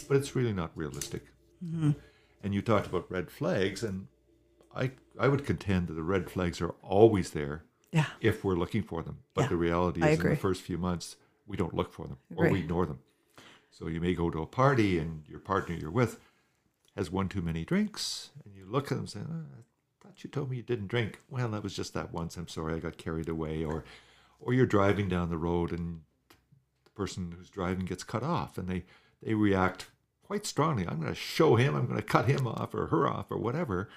[0.09, 1.23] but it's really not realistic.
[1.65, 1.93] Mm-hmm.
[2.43, 4.09] And you talked about red flags, and
[4.75, 8.07] I I would contend that the red flags are always there Yeah.
[8.21, 9.19] if we're looking for them.
[9.33, 11.17] But Yeah, the reality is, in the first few months,
[11.47, 13.01] we don't look for them or we ignore them.
[13.71, 16.19] So you may go to a party and your partner you're with
[16.97, 19.63] has one too many drinks, and you look at them and say, oh, "I
[20.03, 22.37] thought you told me you didn't drink." Well, that was just that once.
[22.37, 23.65] I'm sorry, I got carried away.
[23.65, 23.85] Or,
[24.39, 26.03] or you're driving down the road and
[26.85, 28.85] the person who's driving gets cut off, and they
[29.23, 29.91] they react
[30.23, 30.87] quite strongly.
[30.87, 31.75] I'm going to show him.
[31.75, 33.89] I'm going to cut him off or her off or whatever.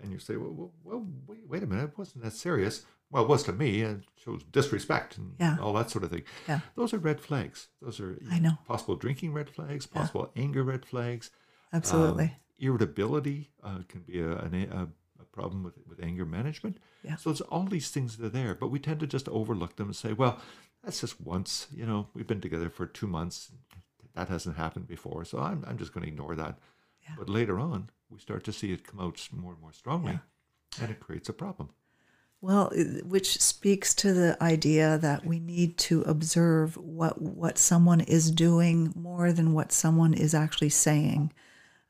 [0.00, 2.86] And you say, well, well, well wait, wait a minute, it wasn't that serious.
[3.10, 3.80] Well, it was to me.
[3.82, 5.56] It shows disrespect and Yeah.
[5.60, 6.24] all that sort of thing.
[6.46, 6.60] Yeah.
[6.74, 7.68] Those are red flags.
[7.80, 8.58] Those are I know.
[8.66, 11.30] possible drinking red flags, possible anger red flags.
[11.72, 12.24] Absolutely.
[12.24, 14.88] Um, irritability uh, can be a, a,
[15.20, 16.78] a problem with, with anger management.
[17.02, 17.16] Yeah.
[17.16, 19.86] So it's all these things that are there, but we tend to just overlook them
[19.88, 20.38] and say, well,
[20.84, 21.66] that's just once.
[21.74, 23.50] You know, we've been together for two months.
[24.14, 25.24] That hasn't happened before.
[25.24, 26.58] So I'm, I'm just going to ignore that.
[27.02, 27.14] Yeah.
[27.18, 30.18] But later on, we start to see it come out more and more strongly,
[30.80, 31.70] and it creates a problem.
[32.40, 32.70] Well,
[33.04, 38.92] which speaks to the idea that we need to observe what what someone is doing
[38.94, 41.32] more than what someone is actually saying.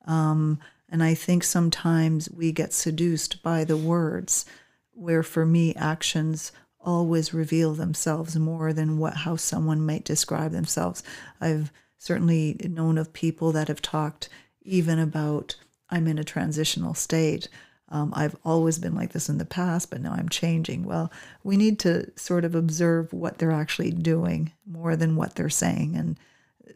[0.06, 0.58] Um,
[0.88, 4.46] and I think sometimes we get seduced by the words,
[4.92, 11.02] where for me, actions always reveal themselves more than what how someone might describe themselves.
[11.42, 14.30] I've certainly known of people that have talked
[14.62, 15.56] even about
[15.90, 17.48] I'm in a transitional state.
[17.90, 20.84] Um, I've always been like this in the past, but now I'm changing.
[20.84, 21.10] Well,
[21.42, 25.96] we need to sort of observe what they're actually doing more than what they're saying.
[25.96, 26.18] And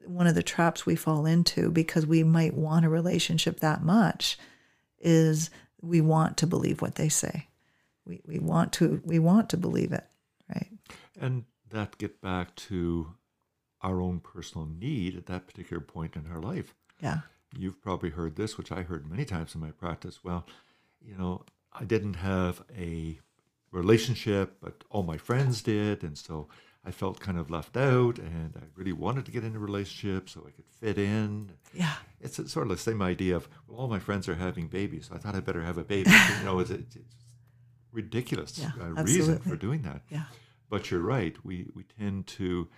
[0.07, 4.39] one of the traps we fall into because we might want a relationship that much
[5.01, 5.51] is
[5.83, 7.49] we want to believe what they say.
[8.07, 10.05] We, we want to we want to believe it,
[10.49, 10.71] right?
[11.21, 13.15] And that get back to
[13.83, 16.75] our own personal need at that particular point in our life.
[17.01, 17.21] Yeah.
[17.57, 20.21] You've probably heard this, which I heard many times in my practice.
[20.25, 20.47] Well,
[21.05, 23.19] you know, I didn't have a
[23.71, 26.03] relationship, but all my friends did.
[26.03, 26.49] And so
[26.85, 30.29] I felt kind of left out and I really wanted to get into a relationship
[30.29, 31.53] so I could fit in.
[31.73, 31.95] Yeah.
[32.21, 35.07] It's a- sort of the same idea of, well, all my friends are having babies,
[35.09, 36.11] so I thought I better have a baby.
[36.11, 37.15] you know, it's, it's it's
[37.93, 40.03] ridiculous Yeah, uh, reason for doing that.
[40.11, 40.25] Yeah.
[40.69, 41.37] But you're right.
[41.45, 42.69] We we tend to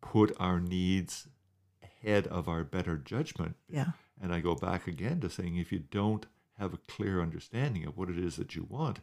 [0.00, 1.28] put our needs
[1.82, 3.56] ahead of our better judgment.
[3.68, 3.92] Yeah.
[4.20, 6.26] And I go back again to saying if you don't
[6.62, 9.00] have a clear understanding of what it is that you want,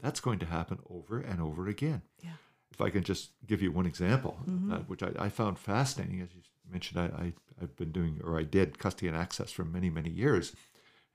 [0.00, 2.02] that's going to happen over and over again.
[2.22, 2.30] Yeah.
[2.72, 4.38] If I can just give you one example,
[4.72, 8.38] uh, which I, I found fascinating, as you mentioned, I, I, I've been doing, or
[8.38, 10.56] I did, custody and access for many, many years.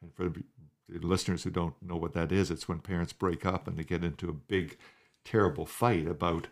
[0.02, 3.68] And for the listeners who don't know what that is, it's when parents break up
[3.68, 4.78] and they get into a big,
[5.26, 6.48] terrible fight about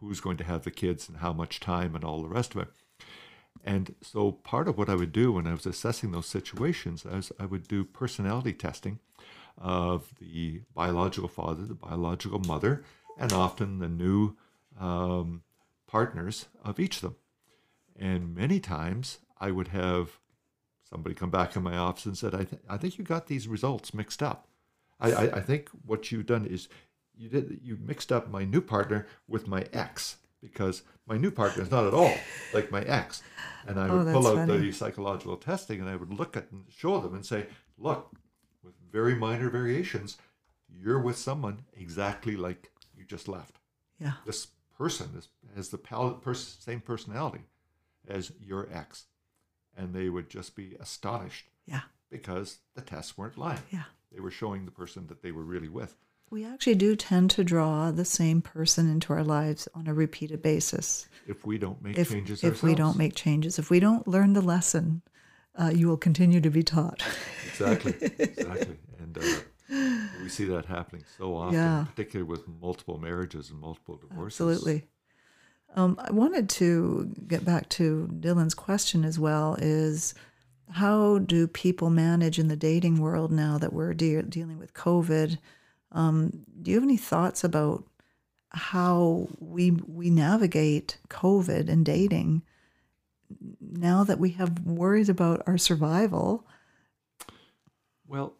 [0.00, 2.62] who's going to have the kids and how much time and all the rest of
[2.62, 2.68] it.
[3.64, 7.32] And so part of what I would do when I was assessing those situations is
[7.38, 9.00] I would do personality testing
[9.58, 12.84] of the biological father, the biological mother,
[13.18, 14.36] and often the new
[14.78, 15.42] um,
[15.86, 17.16] partners of each of them.
[17.98, 20.18] And many times I would have
[20.88, 23.48] somebody come back in my office and said, I, th- I think you got these
[23.48, 24.48] results mixed up.
[25.00, 26.68] I, I, I think what you've done is
[27.16, 30.16] you did you mixed up my new partner with my ex
[30.52, 32.12] because my new partner is not at all
[32.54, 33.22] like my ex.
[33.66, 34.58] And I Oh, would pull out funny.
[34.58, 37.46] the psychological testing and I would look at and show them and say,
[37.78, 38.12] look,
[38.62, 40.18] with very minor variations,
[40.68, 43.58] you're with someone exactly like you just left.
[43.98, 44.12] Yeah.
[44.24, 47.44] This person is, has the pal- pers- same personality
[48.08, 49.06] as your ex.
[49.76, 51.82] And they would just be astonished Yeah.
[52.10, 53.62] because the tests weren't lying.
[53.70, 53.84] Yeah.
[54.12, 55.96] They were showing the person that they were really with.
[56.30, 60.42] We actually do tend to draw the same person into our lives on a repeated
[60.42, 61.08] basis.
[61.26, 64.32] If we don't make If, changes if we don't make changes, if we don't learn
[64.32, 65.02] the lesson,
[65.54, 67.02] uh, you will continue to be taught.
[67.46, 68.76] Exactly, exactly.
[68.98, 69.22] And uh,
[70.22, 71.84] we see that happening so often, Yeah.
[71.88, 74.40] particularly with multiple marriages and multiple divorces.
[74.40, 74.88] Absolutely.
[75.74, 80.14] Um, I wanted to get back to Dylan's question as well is
[80.70, 85.38] how do people manage in the dating world now that we're de- dealing with COVID?
[85.92, 87.84] Um, do you have any thoughts about
[88.50, 92.42] how we we navigate COVID and dating
[93.60, 96.46] now that we have worries about our survival?
[98.06, 98.34] Well,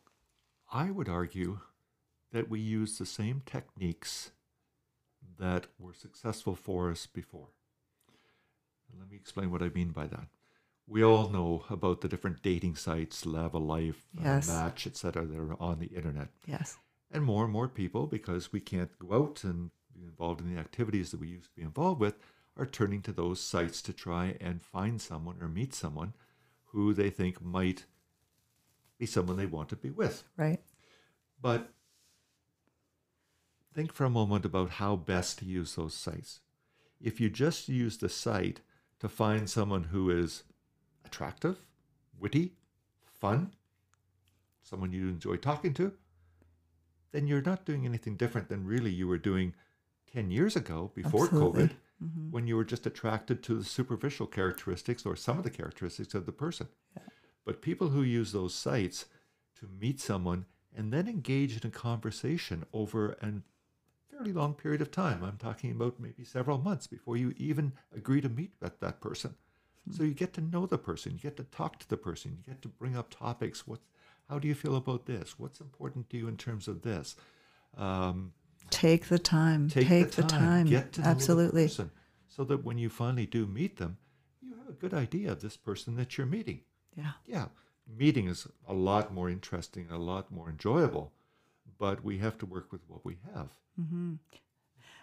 [0.72, 1.60] I would argue
[2.32, 4.30] that we use the same techniques
[5.38, 7.48] that were successful for us before.
[8.90, 10.28] And let me explain what I mean by that.
[10.86, 14.48] We all know about the different dating sites, Lavalife, uh, Yes.
[14.48, 16.28] Match, etc., that are on the internet.
[16.46, 16.78] Yes.
[17.10, 20.60] And more and more people, because we can't go out and be involved in the
[20.60, 22.18] activities that we used to be involved with,
[22.56, 26.14] are turning to those sites to try and find someone or meet someone
[26.66, 27.84] who they think might
[28.98, 30.24] be someone they want to be with.
[30.36, 30.60] Right.
[31.40, 31.70] But
[33.76, 36.40] think for a moment about how best to use those sites.
[36.98, 38.62] If you just use the site
[39.00, 40.44] to find someone who is
[41.04, 41.58] attractive,
[42.18, 42.54] witty,
[43.04, 43.52] fun,
[44.62, 45.92] someone you enjoy talking to,
[47.16, 49.54] then you're not doing anything different than really you were doing
[50.12, 51.64] 10 years ago before Absolutely.
[51.64, 51.70] COVID
[52.30, 56.26] when you were just attracted to the superficial characteristics or some of the characteristics of
[56.26, 56.68] the person.
[57.46, 59.06] But people who use those sites
[59.60, 60.44] to meet someone
[60.76, 63.32] and then engage in a conversation over a
[64.10, 65.24] fairly long period of time.
[65.24, 69.34] I'm talking about maybe several months before you even agree to meet with that person.
[69.88, 69.96] Hmm.
[69.96, 72.52] So you get to know the person, you get to talk to the person, you
[72.52, 73.66] get to bring up topics.
[73.66, 73.80] What,
[74.28, 75.38] how do you feel about this?
[75.38, 77.16] What's important to you in terms of this?
[77.76, 78.32] Um,
[78.70, 79.68] Take the time.
[79.68, 80.66] take, the, time.
[80.66, 81.66] Get to know the Absolutely.
[81.66, 81.90] person,
[82.28, 83.98] so that when you finally do meet them,
[84.42, 86.62] you have a good idea of this person that you're meeting
[86.96, 87.12] Yeah.
[87.26, 87.46] yeah,
[87.86, 91.12] meeting is a lot more interesting, a lot more enjoyable,
[91.78, 93.50] but we have to work with what we have.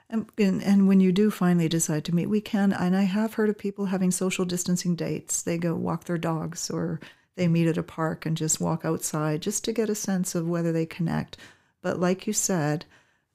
[0.10, 2.74] And, and and when you do finally decide to meet, we can.
[2.74, 5.42] And I have heard of people having social distancing dates.
[5.42, 7.00] They go walk their dogs, or
[7.36, 10.48] they meet at a park and just walk outside, just to get a sense of
[10.48, 11.38] whether they connect.
[11.82, 12.86] But like you said,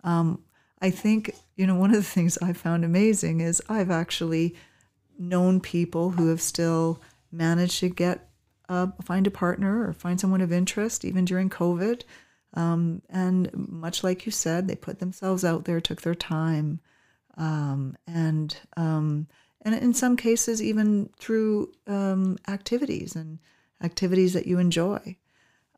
[0.04, 0.42] um,
[0.80, 4.54] I think you know one of the things I found amazing is I've actually
[5.18, 7.00] known people who have still
[7.32, 8.28] managed to get
[8.68, 12.02] uh, find a partner or find someone of interest even during COVID.
[12.54, 16.80] Um, and much like you said, they put themselves out there, took their time,
[17.36, 19.26] um, and um,
[19.62, 23.38] and in some cases even through um, activities and
[23.82, 25.16] activities that you enjoy.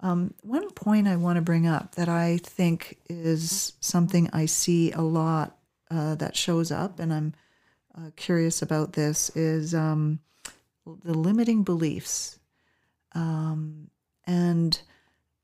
[0.03, 4.93] Um, one point I want to bring up that I think is something I see
[4.93, 5.59] a lot
[5.91, 7.35] uh, that shows up, and I'm
[7.95, 10.21] uh, curious about this, is um,
[11.05, 12.39] the limiting beliefs.
[13.13, 13.91] Um,
[14.27, 14.81] and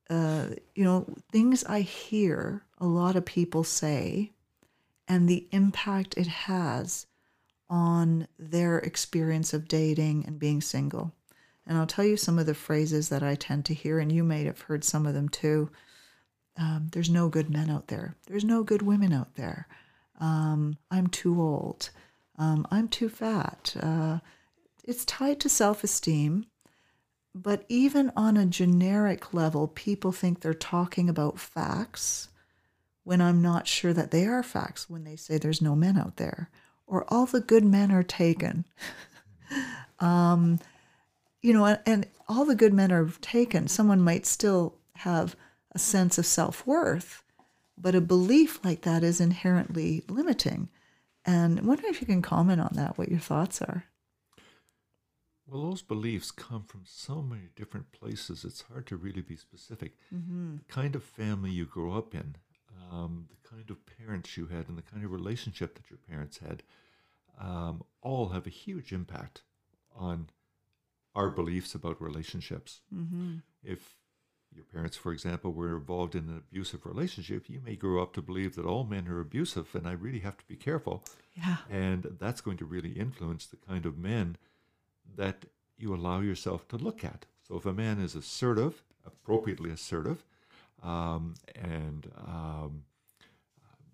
[0.08, 4.32] uh, you know, things I hear a lot of people say
[5.08, 7.06] and the impact it has
[7.68, 11.12] on their experience of dating and being single.
[11.66, 14.22] And I'll tell you some of the phrases that I tend to hear, and you
[14.22, 15.70] may have heard some of them too.
[16.56, 18.16] Um, there's no good men out there.
[18.26, 19.66] There's no good women out there.
[20.20, 21.90] Um, I'm too old.
[22.38, 23.74] Um, I'm too fat.
[23.80, 24.18] Uh,
[24.84, 26.46] it's tied to self esteem.
[27.34, 32.28] But even on a generic level, people think they're talking about facts
[33.04, 36.16] when I'm not sure that they are facts when they say there's no men out
[36.16, 36.50] there
[36.86, 38.64] or all the good men are taken.
[40.00, 40.60] um,
[41.46, 43.68] you know, and all the good men are taken.
[43.68, 45.36] Someone might still have
[45.70, 47.22] a sense of self worth.
[47.78, 50.70] But a belief like that is inherently limiting.
[51.24, 53.84] And I'm wondering if you can comment on that, what your thoughts are.
[55.46, 58.44] Well, those beliefs come from so many different places.
[58.44, 59.92] It's hard to really be specific.
[60.12, 60.56] Mm-hmm.
[60.56, 62.34] The kind of family you grow up in,
[62.90, 66.38] um, the kind of parents you had, and the kind of relationship that your parents
[66.38, 66.64] had,
[67.40, 69.42] um, all have a huge impact
[69.94, 70.28] on
[71.16, 72.80] our beliefs about relationships.
[72.94, 73.36] Mm-hmm.
[73.64, 73.96] If
[74.54, 78.22] your parents, for example, were involved in an abusive relationship, you may grow up to
[78.22, 81.04] believe that all men are abusive, and I really have to be careful.
[81.34, 81.56] Yeah.
[81.70, 84.36] And that's going to really influence the kind of men
[85.16, 85.46] that
[85.78, 87.26] you allow yourself to look at.
[87.46, 90.24] So if a man is assertive, appropriately assertive,
[90.82, 92.84] um, and um,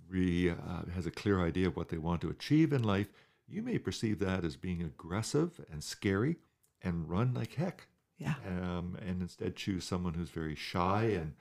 [0.08, 0.54] really uh,
[0.94, 3.08] has a clear idea of what they want to achieve in life,
[3.48, 6.36] you may perceive that as being aggressive and scary
[6.82, 7.86] and run like heck.
[8.18, 8.34] Yeah.
[8.46, 11.34] Um, and instead choose someone who's very shy and,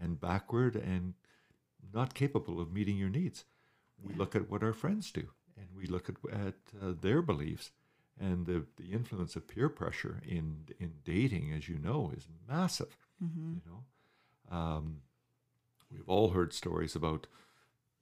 [0.00, 1.14] and backward and
[1.92, 3.44] not capable of meeting your needs.
[4.02, 4.18] We Yeah.
[4.18, 7.70] look at what our friends do and we look at, at uh, their beliefs.
[8.18, 12.96] And the, the influence of peer pressure in, in dating, as you know, is massive.
[13.22, 13.54] Mm-hmm.
[13.54, 14.98] You know, um,
[15.90, 17.26] we've all heard stories about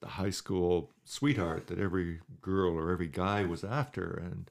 [0.01, 4.51] the high school sweetheart that every girl or every guy was after, and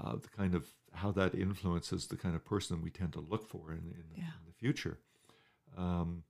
[0.00, 3.48] uh, the kind of how that influences the kind of person we tend to look
[3.48, 4.24] for in, in, Yeah.
[4.24, 4.98] in the future.
[5.76, 6.24] Um,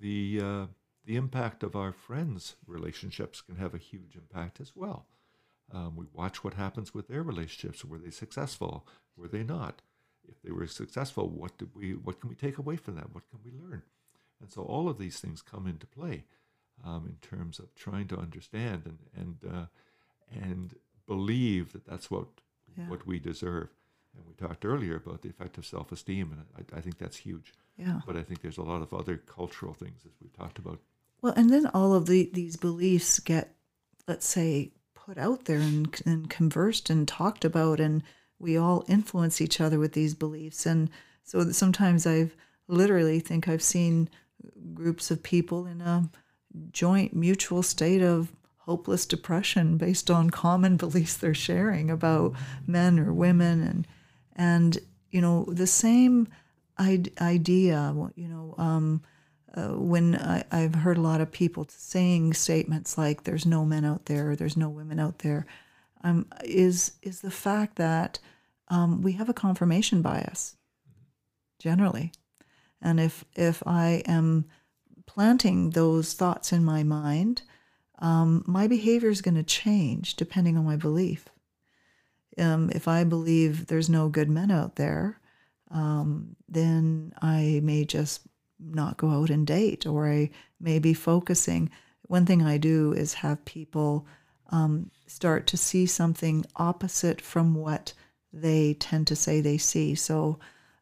[0.00, 0.66] the uh,
[1.04, 5.06] the impact of our friends' relationships can have a huge impact as well.
[5.72, 7.84] Um, we watch what happens with their relationships.
[7.84, 8.86] Were they successful?
[9.16, 9.82] Were they not?
[10.28, 11.92] If they were successful, what did we?
[11.94, 13.12] What can we take away from that?
[13.14, 13.82] What can we learn?
[14.40, 16.24] And so all of these things come into play
[16.84, 19.66] um, in terms of trying to understand and and uh,
[20.30, 20.74] and
[21.06, 22.28] believe that that's what
[22.78, 22.88] Yeah.
[22.88, 23.68] what we deserve.
[24.16, 27.52] And we talked earlier about the effect of self-esteem, and I, I think that's huge.
[27.76, 28.00] Yeah.
[28.06, 30.80] But I think there's a lot of other cultural things as we've talked about.
[31.22, 33.54] Well, and then all of the these beliefs get,
[34.06, 38.02] let's say, put out there and, and conversed and talked about, and
[38.38, 40.66] we all influence each other with these beliefs.
[40.66, 40.90] And
[41.24, 42.34] so sometimes I've
[42.68, 44.08] literally think I've seen
[44.72, 46.08] groups of people in a
[46.72, 52.34] joint mutual state of hopeless depression based on common beliefs they're sharing about
[52.66, 53.86] men or women and
[54.40, 54.78] and
[55.10, 56.26] you know the same
[56.78, 59.02] id- idea you know um,
[59.54, 63.84] uh, when I, I've heard a lot of people saying statements like "there's no men
[63.84, 65.46] out there," or, "there's no women out there,"
[66.02, 68.18] um, is is the fact that
[68.68, 70.56] um, we have a confirmation bias
[71.58, 72.12] generally,
[72.80, 74.46] and if if I am
[75.06, 77.42] planting those thoughts in my mind,
[77.98, 81.28] um, my behavior is going to change depending on my belief.
[82.40, 85.20] Um, if I believe there's no good men out there,
[85.70, 88.22] um, then I may just
[88.58, 91.70] not go out and date, or I may be focusing.
[92.02, 94.06] One thing I do is have people
[94.50, 97.92] um, start to see something opposite from what
[98.32, 99.94] they tend to say they see.
[99.94, 100.38] So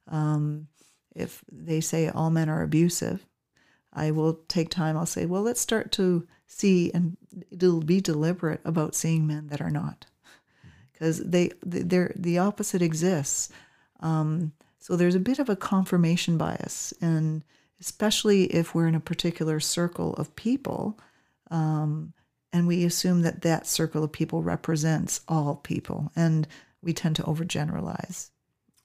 [0.09, 0.68] um,
[1.14, 3.26] if they say all men are abusive,
[3.92, 4.96] I will take time.
[4.96, 7.16] I'll say, well, let's start to see and
[7.50, 10.06] it'll be deliberate about seeing men that are not,
[10.99, 13.51] because they they're the opposite exists.
[14.01, 17.42] Um, so there's a bit of a confirmation bias, and
[17.80, 20.99] especially if we're in a particular circle of people,
[21.51, 22.12] um,
[22.53, 26.46] and we assume that that circle of people represents all people, and
[26.82, 28.30] we tend to overgeneralize.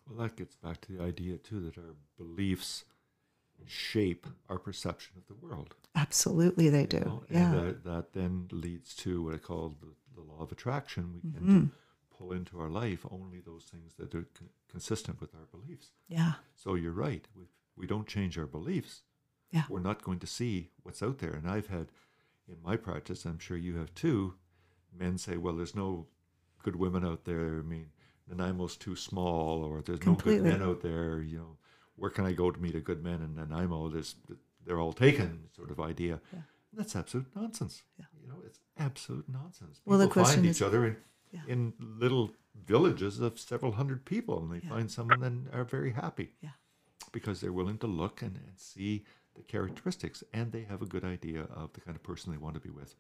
[0.10, 2.84] Well, that gets back to the idea too that our beliefs
[3.66, 5.76] shape our perception of the world.
[5.96, 7.00] Absolutely, they do.
[7.00, 7.54] know, yeah.
[7.54, 11.22] And that, that then leads to what I call the, the law of attraction.
[11.24, 11.60] We Mm-hmm.
[11.60, 11.72] to
[12.24, 15.92] pull into our life only those things that are con- consistent with our beliefs.
[16.08, 16.34] yeah.
[16.56, 17.28] So you're right.
[17.36, 17.44] We,
[17.76, 19.02] we don't change our beliefs.
[19.52, 19.64] Yeah.
[19.70, 21.32] We're not going to see what's out there.
[21.34, 21.88] And I've had
[22.48, 24.36] in my practice, I'm sure you have too,
[24.98, 26.08] men say, well, there's no
[26.64, 27.60] good women out there.
[27.60, 27.88] I mean,
[28.32, 30.42] Nanaimo's too small, or there's Completely.
[30.44, 31.22] no good men out there.
[31.22, 31.58] You know,
[31.96, 33.90] where can I go to meet a good man in Nanaimo?
[33.90, 34.16] There's,
[34.66, 36.20] they're all taken, sort of idea.
[36.34, 36.40] Yeah.
[36.76, 37.84] That's absolute nonsense.
[38.00, 38.06] Yeah.
[38.22, 39.82] You know, it's absolute nonsense.
[39.86, 40.96] Well, the People question find is- each other in,
[41.34, 41.42] Yeah.
[41.48, 42.32] in little
[42.68, 44.70] villages of several hundred people, and they Yeah.
[44.76, 46.52] find someone and are very happy Yeah.
[47.12, 49.04] because they're willing to look and, and see
[49.34, 52.54] the characteristics, and they have a good idea of the kind of person they want
[52.54, 52.96] to be with.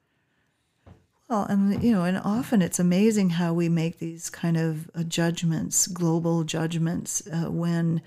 [1.29, 5.03] Well, and you know, and often it's amazing how we make these kind of uh,
[5.03, 8.01] judgments, global judgments, uh, when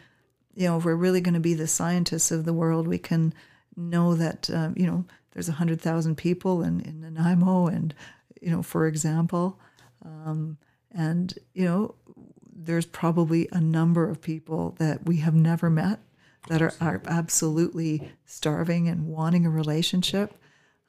[0.54, 3.32] you know if we're really going to be the scientists of the world, we can
[3.76, 7.94] know that um, you know there's a hundred thousand people in in Nanaimo, and
[8.42, 9.58] you know, for example,
[10.06, 10.58] um,
[10.92, 11.94] and you know,
[12.54, 16.00] there's probably a number of people that we have never met
[16.48, 20.34] that are, are absolutely starving and wanting a relationship.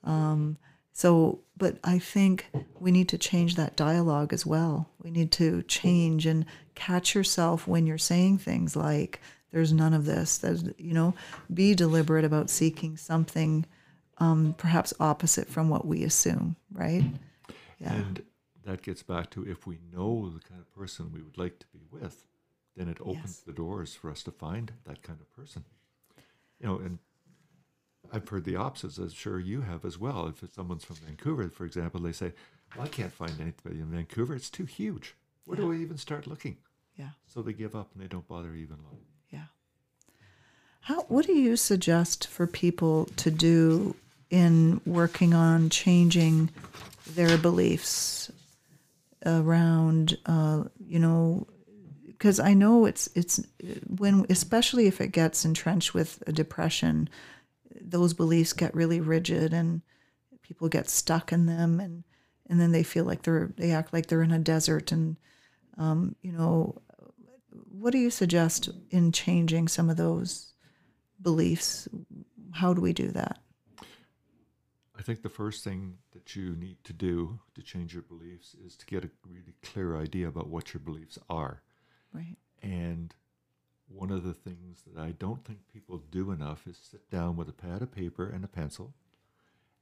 [0.03, 0.57] Um,
[0.93, 2.47] so, but I think
[2.79, 4.89] we need to change that dialogue as well.
[5.01, 6.45] We need to change and
[6.75, 9.19] catch yourself when you're saying things like,
[9.51, 10.37] there's none of this.
[10.37, 11.13] There's, you know,
[11.53, 13.65] be deliberate about seeking something
[14.17, 17.03] um, perhaps opposite from what we assume, right?
[17.79, 17.93] Yeah.
[17.93, 18.21] And
[18.67, 21.67] that gets back to if we know the kind of person we would like to
[21.67, 22.25] be with,
[22.75, 23.39] then it opens yes.
[23.39, 25.63] the doors for us to find that kind of person.
[26.59, 26.99] You know, and
[28.11, 30.27] I've heard the opposites, as sure you have as well.
[30.27, 32.33] If someone's from Vancouver, for example, they say,
[32.75, 34.35] well, I can't find anybody in Vancouver.
[34.35, 35.15] It's too huge.
[35.45, 35.65] Where yeah.
[35.65, 36.57] do I even start looking?
[36.97, 37.09] Yeah.
[37.25, 39.05] So they give up and they don't bother even looking.
[39.29, 39.45] Yeah.
[40.81, 43.95] How, what do you suggest for people to do
[44.29, 46.49] in working on changing
[47.05, 48.29] their beliefs
[49.27, 51.47] around, uh, you know,
[52.07, 53.45] because I know it's it's
[53.87, 57.09] when especially if it gets entrenched with a depression,
[57.79, 59.81] those beliefs get really rigid and
[60.41, 62.03] people get stuck in them and
[62.49, 65.17] and then they feel like they're they act like they're in a desert and
[65.77, 66.81] um, you know
[67.71, 70.53] what do you suggest in changing some of those
[71.21, 71.87] beliefs?
[72.51, 73.39] How do we do that
[75.07, 78.85] think the first thing that you need to do to change your beliefs is to
[78.85, 81.61] get a really clear idea about what your beliefs are.
[82.13, 82.35] Right.
[82.61, 83.15] And
[83.87, 87.47] one of the things that I don't think people do enough is sit down with
[87.47, 88.93] a pad of paper and a pencil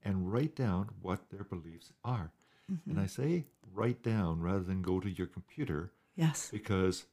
[0.03, 2.31] and write down what their beliefs are.
[2.71, 2.91] Mm-hmm.
[2.91, 5.91] And I say write down rather than go to your computer.
[6.15, 6.49] Yes.
[6.51, 7.05] Because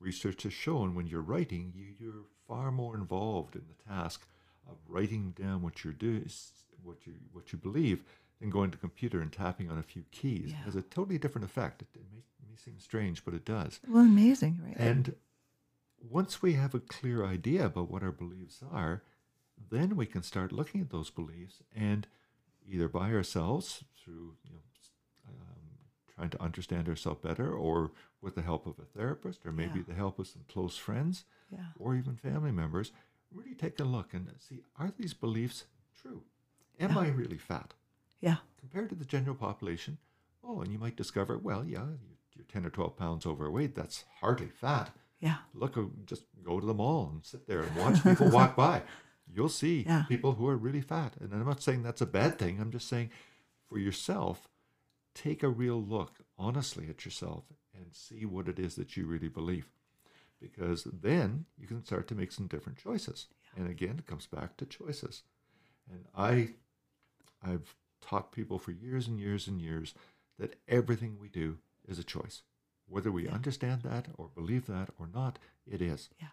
[0.00, 4.26] research has shown when you're writing, you, you're far more involved in the task
[4.66, 6.24] of writing down what you're doing,
[6.84, 8.04] what you what you believe,
[8.40, 10.50] than going to computer and tapping on a few keys.
[10.50, 10.60] Yeah.
[10.60, 11.82] It has a totally different effect.
[11.82, 13.80] It, it may, may seem strange, but it does.
[13.88, 14.76] Well, amazing, right?
[14.76, 15.14] And
[16.00, 19.02] once we have a clear idea about what our beliefs are,
[19.70, 22.06] then we can start looking at those beliefs and
[22.66, 24.58] either by ourselves through you know
[25.28, 25.34] um,
[26.14, 29.84] trying to understand ourselves better, or with the help of a therapist, or maybe yeah.
[29.88, 31.58] the help of some close friends, yeah.
[31.78, 32.92] or even family members,
[33.32, 35.64] really take a look and see are these beliefs
[36.00, 36.22] true?
[36.80, 36.98] Am yeah.
[36.98, 37.74] I really fat?
[38.20, 38.36] Yeah.
[38.58, 39.98] Compared to the general population,
[40.42, 41.84] oh, and you might discover, well, yeah,
[42.34, 43.74] you're 10 or 12 pounds overweight.
[43.74, 44.90] That's hardly fat.
[45.20, 45.36] Yeah.
[45.54, 48.82] Look, uh, just go to the mall and sit there and watch people walk by.
[49.32, 50.04] You'll see yeah.
[50.08, 51.14] people who are really fat.
[51.20, 52.60] And I'm not saying that's a bad thing.
[52.60, 53.10] I'm just saying
[53.68, 54.48] for yourself,
[55.14, 57.44] take a real look honestly at yourself
[57.74, 59.66] and see what it is that you really believe.
[60.40, 63.28] Because then you can start to make some different choices.
[63.56, 63.62] Yeah.
[63.62, 65.22] And again, it comes back to choices.
[65.90, 66.50] And I,
[67.44, 69.94] I've taught people for years and years and years
[70.38, 72.42] that everything we do is a choice.
[72.86, 73.32] Whether we yeah.
[73.32, 76.10] understand that or believe that or not, it is.
[76.20, 76.28] Yeah.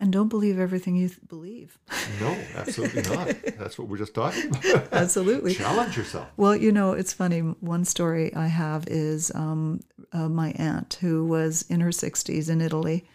[0.00, 1.78] And don't believe everything you th- believe.
[2.20, 3.26] No, absolutely not.
[3.58, 4.92] That's what we're just talking about.
[4.92, 5.54] absolutely.
[5.54, 6.28] Challenge yourself.
[6.36, 7.40] Well, you know, it's funny.
[7.40, 9.80] One story I have is um,
[10.12, 13.06] uh, my aunt who was in her 60s in Italy.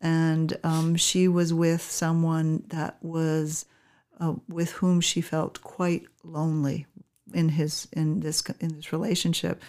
[0.00, 3.64] And um, she was with someone that was
[4.20, 6.86] uh, with whom she felt quite lonely
[7.34, 9.62] in his in this in this relationship.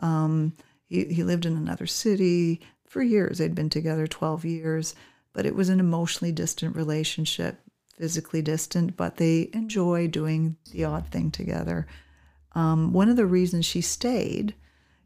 [0.00, 0.54] Um,
[0.86, 3.38] he he lived in another city for years.
[3.38, 4.94] They'd been together twelve years,
[5.32, 7.60] but it was an emotionally distant relationship,
[7.98, 8.96] physically distant.
[8.96, 11.86] But they enjoy doing the odd thing together.
[12.52, 14.54] Um, one of the reasons she stayed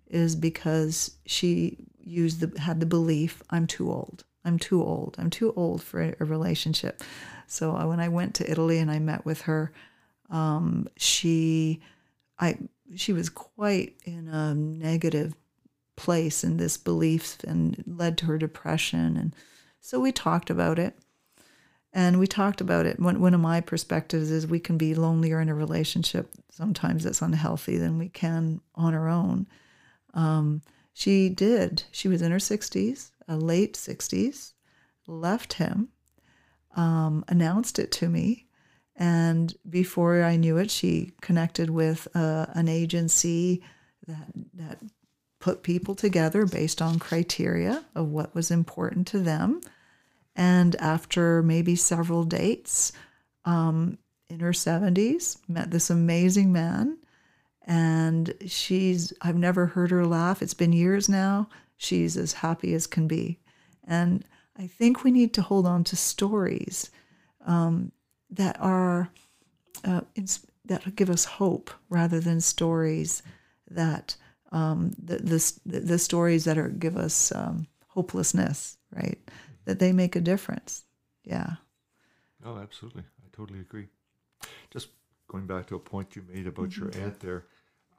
[0.07, 4.25] is because she used the had the belief I'm too old.
[4.45, 5.17] I'm too old.
[5.19, 7.03] I'm too old for a, a relationship.
[7.49, 9.73] So uh, when I went to Italy and I met with her,
[10.31, 11.81] um, she,
[12.39, 12.59] I,
[12.95, 15.35] she was quite in a negative
[15.97, 19.17] place in this belief and led to her depression.
[19.17, 19.35] And
[19.81, 20.97] so we talked about it.
[21.93, 23.01] And we talked about it.
[23.01, 27.79] One, of my perspectives is we can be lonelier in a relationship sometimes that's unhealthy
[27.79, 29.47] than we can on our own.
[30.13, 30.61] Um,
[30.93, 31.85] she did.
[31.91, 34.53] She was in her 60s, a late 60s,
[35.07, 35.89] left him,
[36.77, 38.47] um, announced it to me.
[38.97, 43.63] And before I knew it, she connected with uh, an agency
[44.07, 44.79] that, that
[45.39, 49.61] put people together based on criteria of what was important to them.
[50.35, 52.93] And after maybe several dates,
[53.45, 53.99] um,
[54.29, 56.99] in her 70s, met this amazing man.
[57.67, 60.43] And she's, I've never heard her laugh.
[60.43, 61.49] It's been years now.
[61.77, 63.39] She's as happy as can be.
[63.85, 64.25] And
[64.59, 66.91] I think we need to hold on to stories
[67.47, 67.93] um,
[68.31, 69.11] that are
[69.85, 70.01] uh,
[70.65, 73.23] that give us hope rather than stories
[73.71, 74.17] that
[74.51, 75.19] um, the,
[75.65, 79.19] the, the stories that are give us um, hopelessness, right?
[79.65, 80.85] That they make a difference.
[81.25, 81.55] Yeah.
[82.45, 83.03] Oh, absolutely.
[83.03, 83.89] I totally agree.
[84.71, 84.89] Just
[85.29, 87.45] going back to a point you made about your aunt there,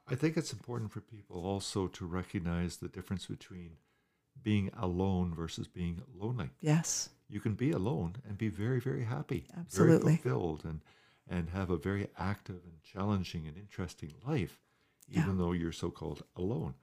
[0.08, 3.76] I think it's important for people also to recognize the difference between
[4.42, 6.50] being alone versus being lonely.
[6.60, 7.10] Yes.
[7.28, 10.16] You can be alone and be very, very happy, Absolutely.
[10.16, 10.80] very fulfilled, and
[11.28, 14.58] and have a very active and challenging and interesting life,
[15.08, 16.74] even though you're so-called alone.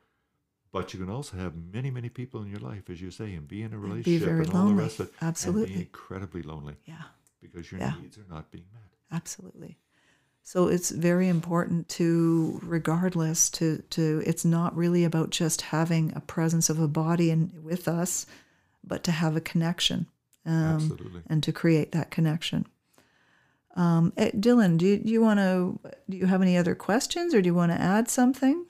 [0.72, 3.46] But you can also have many, many people in your life, as you say, and
[3.48, 4.76] be in a relationship very and all lonely.
[4.76, 5.74] the rest of it, and Absolutely.
[5.74, 7.04] be incredibly lonely Yeah.
[7.42, 7.96] because your Yeah.
[8.02, 8.96] needs are not being met.
[9.12, 9.80] Absolutely.
[10.48, 16.22] So it's very important to, regardless, to to it's not really about just having a
[16.22, 18.26] presence of a body and with us,
[18.82, 20.08] but to have a connection
[20.46, 21.22] um, Absolutely.
[21.28, 22.66] and to create that connection.
[23.76, 25.80] Um, eh, Dylan, do you, do you want to?
[26.10, 28.68] Do you have any other questions, or do you want to add something?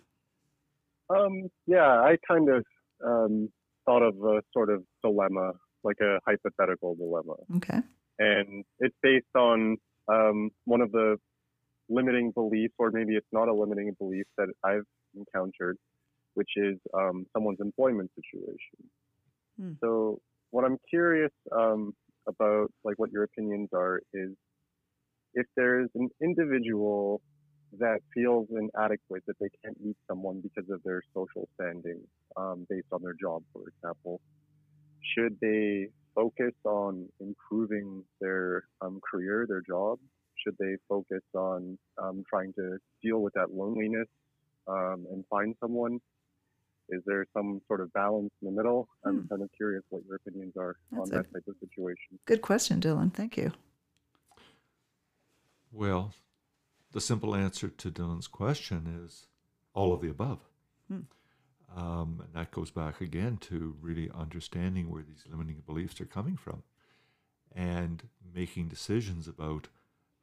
[1.11, 2.65] Um, yeah, I kind of
[3.05, 3.49] um,
[3.86, 5.51] thought of a sort of dilemma,
[5.84, 7.36] like a hypothetical dilemma.
[7.57, 7.82] Okay.
[8.17, 11.19] and it's based on um, one of the
[11.89, 14.85] limiting beliefs, or maybe it's not a limiting belief that I've
[15.15, 15.77] encountered,
[16.33, 18.89] which is um, someone's employment situation.
[19.59, 19.73] Hmm.
[19.81, 20.19] So,
[20.51, 21.93] what I'm curious um,
[22.27, 24.31] about, like what your opinions are, is
[25.33, 27.21] if there's an individual
[27.79, 31.99] that feels inadequate, that they can't meet someone because of their social standing,
[32.38, 34.21] um, based on their job, for example,
[35.15, 39.99] should they focus on improving their um, career, their job?
[40.48, 44.08] Should they focus on um, trying to deal with that loneliness
[44.66, 46.00] um, and find someone?
[46.89, 48.88] Is there some sort of balance in the middle?
[49.04, 52.18] I'm kind of curious what your opinions are That's on that type of situation.
[52.26, 53.14] Good question, Dylan.
[53.14, 53.52] Thank you.
[55.70, 56.14] Well,
[56.93, 59.28] the simple answer to Dylan's question is
[59.74, 60.39] all of the above.
[61.76, 66.38] Um, and that goes back again to really understanding where these limiting beliefs are coming
[66.38, 66.64] from
[67.54, 69.68] and making decisions about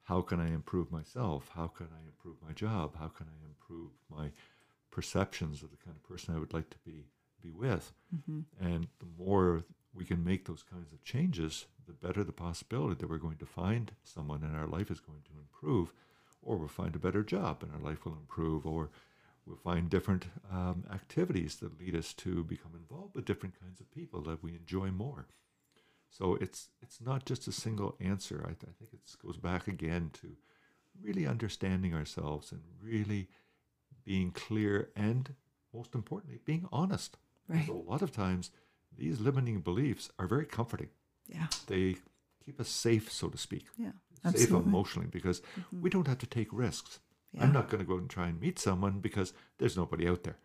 [0.05, 1.51] how can I improve myself?
[1.53, 2.95] How can I improve my job?
[2.97, 4.31] How can I improve my
[4.91, 7.05] perceptions of the kind of person I would like to be
[7.41, 7.91] be with?
[8.59, 13.09] And the more we can make those kinds of changes, the better the possibility that
[13.09, 15.93] we're going to find someone and our life is going to improve,
[16.41, 18.89] or we'll find a better job and our life will improve, or
[19.45, 23.91] we'll find different um, activities that lead us to become involved with different kinds of
[23.91, 25.25] people that we enjoy more.
[26.17, 28.41] So it's it's not just a single answer.
[28.43, 30.27] I, th- I think it goes back again to
[31.01, 33.27] really understanding ourselves and really
[34.05, 35.33] being clear and
[35.73, 37.17] most importantly being honest.
[37.49, 37.67] Right.
[37.67, 38.51] A lot of times
[38.97, 40.89] these limiting beliefs are very comforting.
[41.27, 41.47] Yeah.
[41.67, 41.97] They
[42.45, 43.65] keep us safe, so to speak.
[43.77, 43.87] Yeah.
[43.87, 44.59] Safe Absolutely.
[44.59, 44.69] Mm-hmm.
[44.69, 45.41] emotionally because
[45.81, 46.99] we don't have to take risks.
[47.37, 50.23] I'm not going to go out and try and meet someone because there's nobody out
[50.23, 50.37] there.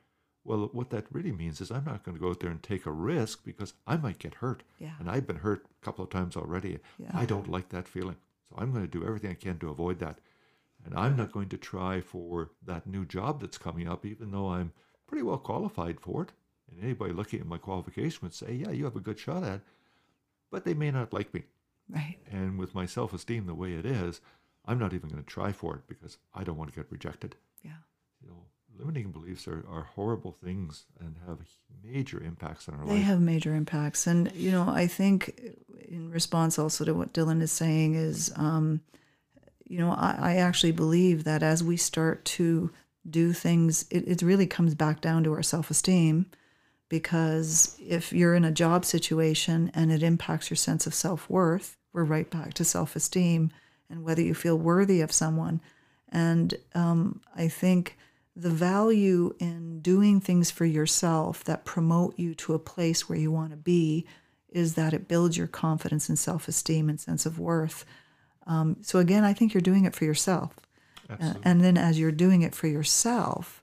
[0.44, 2.86] Well, what that really means is I'm not going to go out there and take
[2.86, 4.62] a risk because I might get hurt.
[4.78, 4.92] Yeah.
[4.98, 6.78] And I've been hurt a couple of times already.
[6.98, 7.10] Yeah.
[7.12, 8.16] I don't like that feeling.
[8.48, 10.18] So I'm going to do everything I can to avoid that.
[10.84, 14.48] And I'm not going to try for that new job that's coming up, even though
[14.48, 14.72] I'm
[15.06, 16.32] pretty well qualified for it.
[16.70, 19.56] And anybody looking at my qualification would say, yeah, you have a good shot at
[19.56, 19.60] it.
[20.50, 21.44] But they may not like me.
[21.88, 22.16] Right.
[22.30, 24.20] And with my self esteem the way it is,
[24.64, 27.36] I'm not even going to try for it because I don't want to get rejected.
[27.62, 27.72] Yeah.
[28.22, 28.44] You know,
[28.78, 31.38] limiting beliefs are, are horrible things and have
[31.82, 32.90] major impacts on our lives.
[32.90, 33.06] They life.
[33.06, 34.06] have major impacts.
[34.06, 35.40] And, you know, I think
[35.88, 38.80] in response also to what Dylan is saying is, um,
[39.66, 42.70] you know, I, I actually believe that as we start to
[43.08, 46.26] do things, it, it really comes back down to our self esteem.
[46.88, 51.76] Because if you're in a job situation and it impacts your sense of self worth,
[51.92, 53.52] we're right back to self esteem
[53.88, 55.60] and whether you feel worthy of someone.
[56.10, 57.96] And um, I think
[58.36, 63.30] the value in doing things for yourself that promote you to a place where you
[63.30, 64.06] want to be
[64.48, 67.84] is that it builds your confidence and self esteem and sense of worth.
[68.46, 70.54] Um, so, again, I think you're doing it for yourself.
[71.08, 71.42] Uh, Absolutely.
[71.44, 73.62] and then as you're doing it for yourself,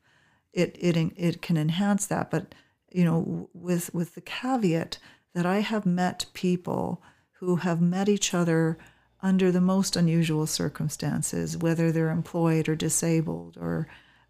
[0.54, 2.30] it, it, it can enhance that.
[2.30, 2.54] But,
[2.92, 4.98] you know, with, with the caveat
[5.34, 7.02] that I have met people
[7.40, 8.78] who have met each other
[9.22, 13.88] under the most unusual circumstances, whether they're employed or disabled or,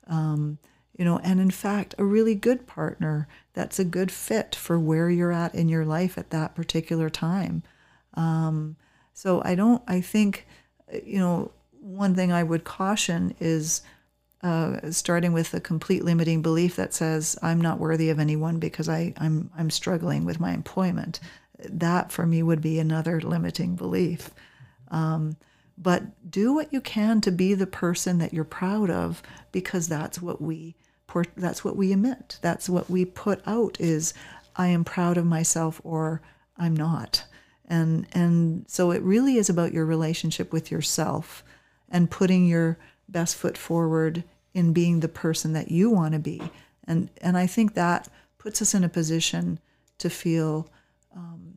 [0.08, 0.58] um,
[0.97, 5.10] you know, and in fact, a really good partner that's a good fit for where
[5.10, 7.64] you're at in your life at that particular time.
[8.16, 8.76] Um,
[9.14, 10.47] so I don't, I think,
[11.03, 13.82] you know, one thing I would caution is
[14.43, 18.88] uh, starting with a complete limiting belief that says I'm not worthy of anyone because
[18.88, 21.20] I, I'm I'm struggling with my employment.
[21.60, 24.30] That for me would be another limiting belief.
[24.89, 25.38] Um,
[25.78, 29.21] but do what you can to be the person that you're proud of
[29.51, 30.75] because that's what we
[31.36, 32.38] that's what we emit.
[32.41, 34.13] That's what we put out is
[34.55, 36.21] I am proud of myself or
[36.57, 37.23] I'm not.
[37.67, 41.43] and and so it really is about your relationship with yourself
[41.89, 42.78] and putting your
[43.09, 44.23] best foot forward
[44.53, 46.41] in being the person that you want to be
[46.86, 48.07] and and i think that
[48.38, 49.59] puts us in a position
[49.97, 50.67] to feel
[51.15, 51.55] um,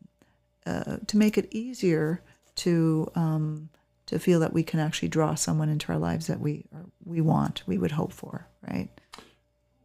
[0.65, 2.21] uh, to make it easier
[2.55, 3.69] to um,
[4.11, 7.21] to feel that we can actually draw someone into our lives that we are, we
[7.21, 8.89] want we would hope for right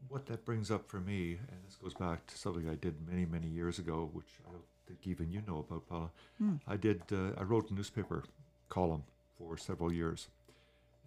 [0.08, 3.24] what that brings up for me and this goes back to something i did many
[3.24, 6.10] many years ago which i don't think even you know about, Paola.
[6.42, 6.60] Mm.
[6.66, 7.02] I did.
[7.12, 8.24] Uh, I wrote a newspaper
[8.68, 9.02] column
[9.38, 10.28] for several years,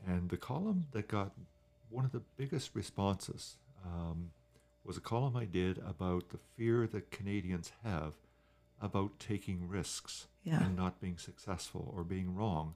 [0.06, 1.32] and the column that got
[1.90, 4.32] one of the biggest responses um,
[4.84, 8.14] was a column I did about the fear that Canadians have
[8.82, 10.64] about taking risks yeah.
[10.64, 12.76] and not being successful or being wrong.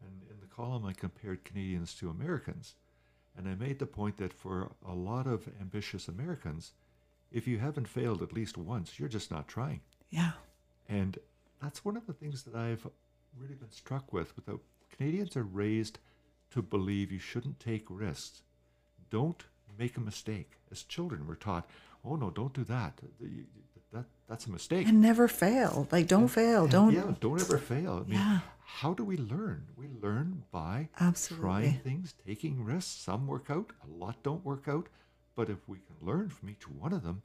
[0.00, 2.74] And in the column, I compared Canadians to Americans.
[3.36, 6.72] And I made the point that for a lot of ambitious Americans,
[7.30, 9.80] if you haven't failed at least once, you're just not trying.
[10.10, 10.32] Yeah.
[10.88, 11.18] And
[11.62, 12.86] that's one of the things that I've
[13.36, 14.34] really been struck with.
[14.34, 14.58] With the
[14.96, 15.98] Canadians are raised
[16.50, 18.42] to believe you shouldn't take risks.
[19.10, 19.44] Don't
[19.78, 20.52] make a mistake.
[20.72, 21.68] As children, we're taught,
[22.04, 23.00] "Oh no, don't do that.
[23.92, 25.88] That that's a mistake." And never fail.
[25.90, 26.62] Like don't and, fail.
[26.64, 26.92] And don't.
[26.92, 28.04] Yeah, don't ever fail.
[28.04, 28.40] I mean, yeah.
[28.68, 29.64] How do we learn?
[29.76, 31.42] We learn by Absolutely.
[31.42, 32.90] trying things, taking risks.
[32.90, 34.88] Some work out, a lot don't work out.
[35.34, 37.22] But if we can learn from each one of them,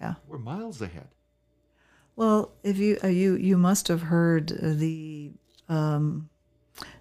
[0.00, 1.08] yeah, we're miles ahead.
[2.16, 5.30] Well, if you uh, you you must have heard the
[5.68, 6.30] um,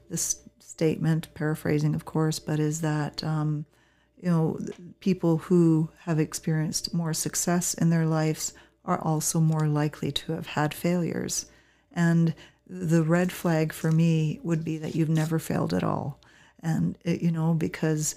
[0.10, 3.66] this statement, paraphrasing, of course, but is that um,
[4.22, 4.60] you know
[4.99, 8.53] people who have experienced more success in their lives
[8.88, 11.46] are also more likely to have had failures,
[11.92, 12.34] and
[12.68, 16.20] the red flag for me would be that you've never failed at all,
[16.62, 18.16] and it, you know because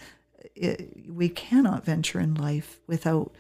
[0.55, 3.33] it, we cannot venture in life without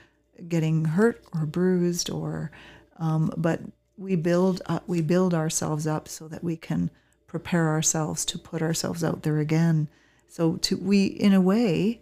[0.48, 2.50] getting hurt or bruised or
[2.98, 3.60] um, but
[3.96, 6.90] we build uh, we build ourselves up so that we can
[7.26, 9.88] prepare ourselves to put ourselves out there again.
[10.28, 12.00] So to we in a way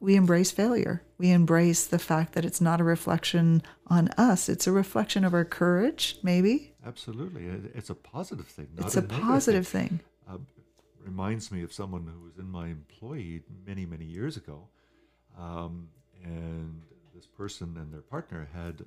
[0.00, 1.02] we embrace failure.
[1.18, 4.48] We embrace the fact that it's not a reflection on us.
[4.48, 6.72] It's a reflection of our courage, maybe.
[6.84, 7.44] Absolutely,
[7.74, 8.68] it's a positive thing.
[8.78, 9.88] it's a, a positive thing.
[9.88, 10.00] thing.
[10.28, 10.38] Uh,
[11.04, 14.68] reminds me of someone who was in my employee many many years ago,
[15.38, 15.88] um,
[16.24, 16.82] and
[17.14, 18.84] this person and their partner had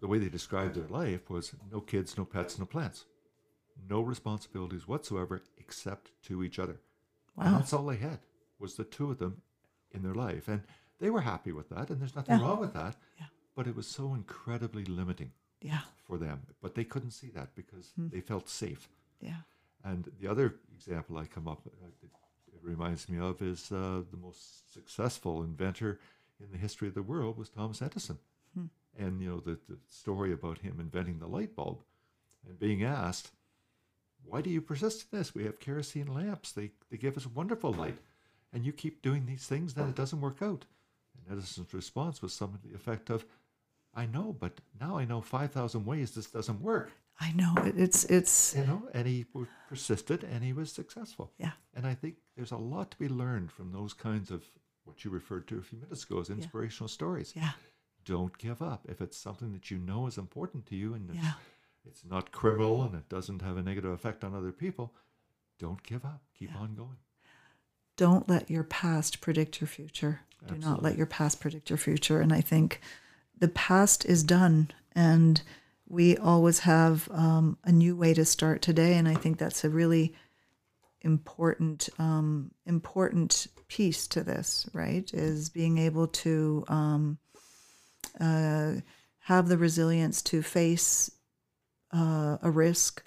[0.00, 3.06] the way they described their life was no kids, no pets, no plants,
[3.88, 6.80] no responsibilities whatsoever except to each other.
[7.34, 7.46] Wow.
[7.46, 8.18] And that's all they had
[8.58, 9.42] was the two of them
[9.92, 10.62] in their life, and
[10.98, 12.44] they were happy with that, and there's nothing yeah.
[12.44, 12.96] wrong with that.
[13.18, 13.26] Yeah.
[13.54, 15.32] But it was so incredibly limiting.
[15.62, 15.80] Yeah.
[16.06, 18.08] For them, but they couldn't see that because hmm.
[18.08, 18.88] they felt safe.
[19.20, 19.40] Yeah.
[19.82, 22.10] And the other example I come up, uh, it,
[22.62, 25.98] reminds me of, is uh, the most successful inventor
[26.40, 28.18] in the history of the world was Thomas Edison.
[28.54, 28.66] Hmm
[28.98, 31.82] and you know the, the story about him inventing the light bulb
[32.46, 33.30] and being asked
[34.24, 37.72] why do you persist in this we have kerosene lamps they, they give us wonderful
[37.72, 37.96] light
[38.52, 40.64] and you keep doing these things then it doesn't work out
[41.16, 43.24] and edison's response was something to the effect of
[43.94, 48.54] i know but now i know 5000 ways this doesn't work i know it's it's
[48.56, 49.26] you know and he
[49.68, 53.50] persisted and he was successful yeah and i think there's a lot to be learned
[53.50, 54.44] from those kinds of
[54.84, 56.94] what you referred to a few minutes ago as inspirational yeah.
[56.94, 57.50] stories yeah
[58.06, 58.86] don't give up.
[58.88, 61.32] If it's something that you know is important to you and yeah.
[61.84, 64.94] it's, it's, not criminal and it doesn't have a negative effect on other people,
[65.58, 66.22] don't give up.
[66.38, 66.60] Keep yeah.
[66.60, 66.96] on going.
[67.96, 70.20] Don't let your past predict your future.
[70.42, 70.60] Absolutely.
[70.60, 72.20] Do not let your past predict your future.
[72.20, 72.80] And I think
[73.38, 75.42] the past is done and
[75.88, 78.94] we always have um, a new way to start today.
[78.94, 80.14] And I think that's a really
[81.02, 85.08] important um, important piece to this, right?
[85.14, 87.18] Is being able to um,
[88.20, 88.74] uh,
[89.20, 91.10] have the resilience to face
[91.92, 93.04] uh, a risk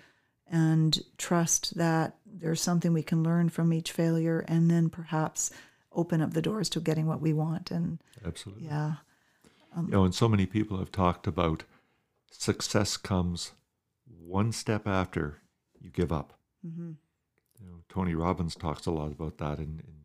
[0.52, 5.52] and trust that there's something we can learn from each failure and then perhaps
[5.92, 8.94] open up the doors to getting what we want and absolutely yeah
[9.76, 11.64] um, you know and so many people have talked about
[12.32, 13.52] success comes
[14.08, 15.42] one step after
[15.80, 16.34] you give up
[16.66, 16.92] mm-hmm.
[17.60, 20.00] you know tony robbins talks a lot about that in, in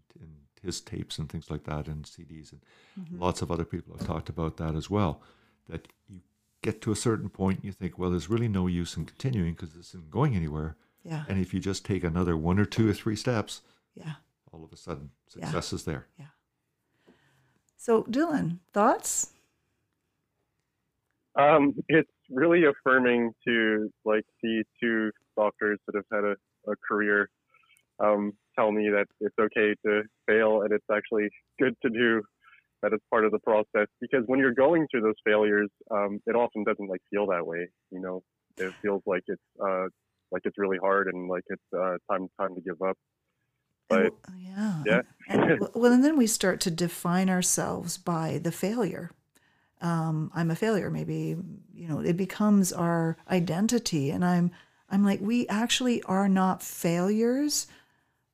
[0.65, 2.61] his tapes and things like that and CDs and
[2.99, 3.21] mm-hmm.
[3.21, 5.21] lots of other people have talked about that as well.
[5.69, 6.21] That you
[6.65, 9.53] get to a certain point and you think, well, there's really no use in continuing
[9.53, 10.77] because this isn't going anywhere.
[11.05, 11.25] Yeah.
[11.29, 13.61] And if you just take another one or two or three steps,
[13.95, 14.15] yeah,
[14.51, 15.77] all of a sudden success yeah.
[15.77, 16.07] is there.
[16.19, 17.13] Yeah.
[17.77, 19.33] So Dylan, thoughts?
[21.39, 26.37] Um, it's really affirming to like see two doctors that have had a,
[26.71, 27.29] a career
[28.01, 31.29] um, tell me that it's okay to fail and it's actually
[31.61, 32.23] good to do
[32.85, 36.37] that it's part of the process because when you're going through those failures, um, it
[36.37, 37.67] often doesn't like feel that way.
[37.91, 38.23] You know,
[38.59, 39.87] it feels like it's uh,
[40.31, 42.97] like it's really hard and like it's uh, time time to give up.
[43.89, 45.01] But yeah, yeah.
[45.29, 49.11] and, well, and then we start to define ourselves by the failure.
[49.81, 50.91] Um, I'm a failure.
[50.91, 51.37] Maybe
[51.73, 54.51] you know it becomes our identity, and I'm
[54.91, 57.67] I'm like we actually are not failures.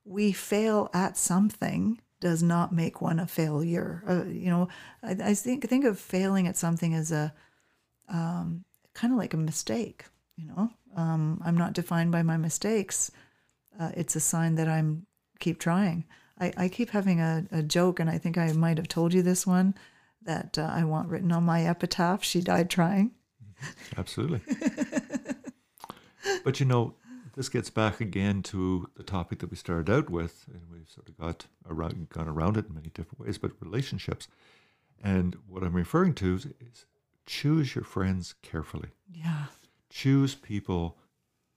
[0.04, 4.02] We fail at something does not make one a failure.
[4.06, 4.68] Uh, you know,
[5.02, 7.32] I, I, think think of failing at something as a
[8.08, 8.64] um,
[8.94, 10.04] kind of like a mistake.
[10.36, 13.10] You know, um, I'm not defined by my mistakes.
[13.78, 15.06] Uh, it's a sign that I'm
[15.38, 16.04] keep trying.
[16.38, 19.22] I, I keep having a, a joke, and I think I might have told you
[19.22, 19.74] this one
[20.22, 22.22] that uh, I want written on my epitaph.
[22.22, 23.12] She died trying.
[23.96, 24.40] Absolutely.
[26.44, 26.94] but you know,
[27.40, 31.08] this gets back again to the topic that we started out with, and we've sort
[31.08, 34.28] of got around, gone around it in many different ways, but relationships.
[35.02, 36.84] And what I'm referring to is, is
[37.24, 38.90] choose your friends carefully.
[39.10, 39.46] Yeah.
[39.88, 40.98] Choose people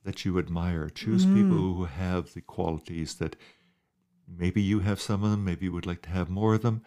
[0.06, 0.88] that you admire.
[0.88, 1.36] Choose mm.
[1.36, 3.36] people who have the qualities that
[4.26, 6.82] maybe you have some of them, maybe you would like to have more of them.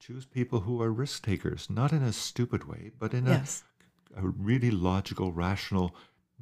[0.00, 3.62] Choose people who are risk takers, not in a stupid way, but in yes.
[4.16, 5.94] a, a really logical, rational,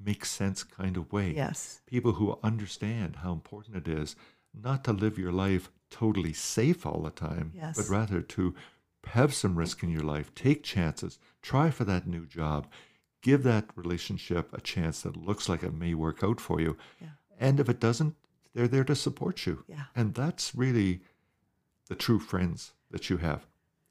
[0.02, 1.32] makes sense kind of way.
[1.34, 1.80] Yes.
[1.86, 4.16] People who understand how important it is
[4.54, 7.76] not to live your life totally safe all the time, yes.
[7.76, 8.54] but rather to
[9.04, 12.66] have some risk in your life, take chances, try for that new job,
[13.22, 16.76] give that relationship a chance that looks like it may work out for you.
[17.00, 17.08] Yeah.
[17.38, 18.16] And if it doesn't,
[18.54, 19.64] they're there to support you.
[19.68, 19.84] Yeah.
[19.94, 21.02] And that's really
[21.88, 23.46] the true friends that you have.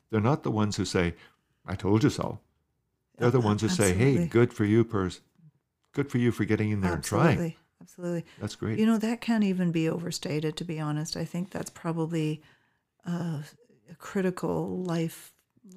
[0.09, 1.15] They're not the ones who say,
[1.65, 2.39] I told you so.
[3.17, 3.97] They're the ones who Absolutely.
[3.97, 5.21] say, hey, good for you, Pers
[5.95, 7.29] good for you for getting in there Absolutely.
[7.29, 7.55] and trying.
[7.81, 8.25] Absolutely.
[8.39, 8.77] That's great.
[8.79, 11.17] You know, that can't even be overstated, to be honest.
[11.17, 12.41] I think that's probably
[13.07, 13.39] uh,
[13.89, 15.31] a critical life,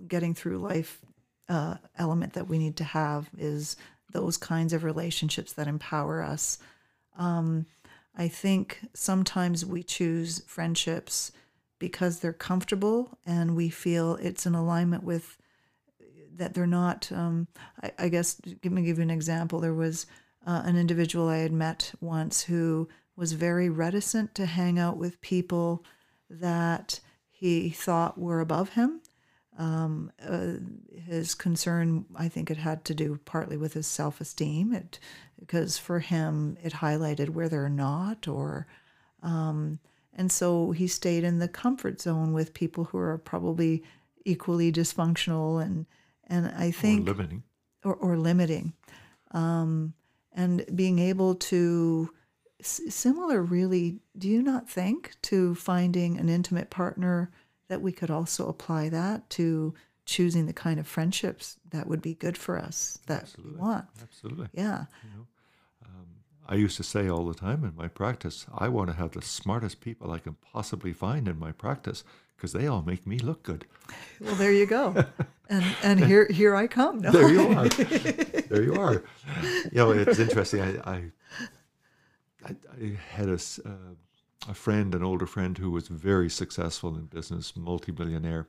[0.06, 1.00] getting through life
[1.48, 3.76] uh, element that we need to have is
[4.12, 6.58] those kinds of relationships that empower us.
[7.16, 7.66] Um,
[8.16, 11.32] I think sometimes we choose friendships
[11.78, 15.36] because they're comfortable and we feel it's in alignment with
[16.38, 17.10] that they're not.
[17.12, 17.46] Um,
[17.82, 19.60] I, I, guess let me give you an example.
[19.60, 20.06] There was
[20.46, 25.20] uh, an individual I had met once who was very reticent to hang out with
[25.20, 25.84] people
[26.30, 29.00] that he thought were above him.
[29.58, 30.52] Um, uh,
[30.96, 34.72] his concern, I think, it had to do partly with his self-esteem.
[34.72, 35.00] It
[35.38, 38.66] because for him it highlighted where they're not, or
[39.22, 39.80] um,
[40.14, 43.82] and so he stayed in the comfort zone with people who are probably
[44.24, 45.86] equally dysfunctional and
[46.28, 47.42] and I think or limiting,
[47.84, 48.72] or, or limiting,
[49.32, 49.94] um,
[50.32, 52.10] and being able to
[52.62, 53.42] similar.
[53.42, 57.30] Really, do you not think to finding an intimate partner
[57.68, 59.74] that we could also apply that to
[60.04, 63.52] choosing the kind of friendships that would be good for us that Absolutely.
[63.52, 63.84] we want?
[64.02, 64.48] Absolutely.
[64.54, 64.86] Yeah.
[65.04, 65.26] You know,
[65.84, 66.06] um,
[66.48, 69.22] I used to say all the time in my practice, I want to have the
[69.22, 72.04] smartest people I can possibly find in my practice
[72.38, 73.66] because they all make me look good.
[74.20, 75.04] Well, there you go.
[75.50, 77.00] and and here here I come.
[77.00, 77.10] No.
[77.10, 77.68] There you are.
[78.48, 79.02] there you are.
[79.64, 80.60] You know, it's interesting.
[80.62, 81.02] I I,
[82.44, 83.94] I, I had a, uh,
[84.48, 88.46] a friend, an older friend, who was very successful in business, multimillionaire.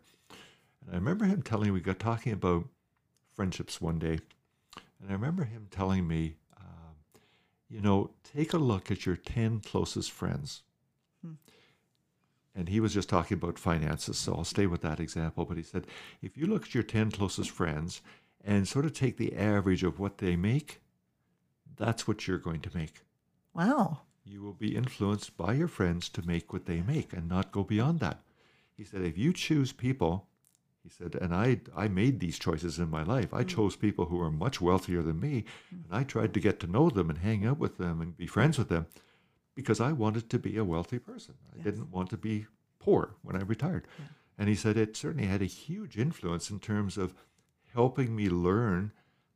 [0.86, 2.66] And I remember him telling me, we got talking about
[3.34, 4.20] friendships one day.
[5.02, 6.96] And I remember him telling me, um,
[7.70, 10.62] you know, take a look at your 10 closest friends
[12.60, 15.46] and he was just talking about finances, so I'll stay with that example.
[15.46, 15.88] But he said,
[16.22, 18.02] if you look at your 10 closest friends
[18.44, 20.82] and sort of take the average of what they make,
[21.78, 23.04] that's what you're going to make.
[23.54, 24.02] Wow.
[24.26, 27.64] You will be influenced by your friends to make what they make and not go
[27.64, 28.20] beyond that.
[28.76, 30.28] He said, if you choose people,
[30.84, 33.34] he said, and I, I made these choices in my life.
[33.34, 33.48] I mm.
[33.48, 35.86] chose people who were much wealthier than me, mm.
[35.86, 38.28] and I tried to get to know them and hang out with them and be
[38.28, 38.88] friends with them
[39.60, 41.36] because I wanted to be a wealthy person.
[41.52, 41.66] I yes.
[41.66, 42.46] didn't want to be
[42.80, 43.86] poor when I retired.
[44.00, 44.06] Yeah.
[44.38, 47.14] And he said it certainly had a huge influence in terms of
[47.74, 48.94] helping me learn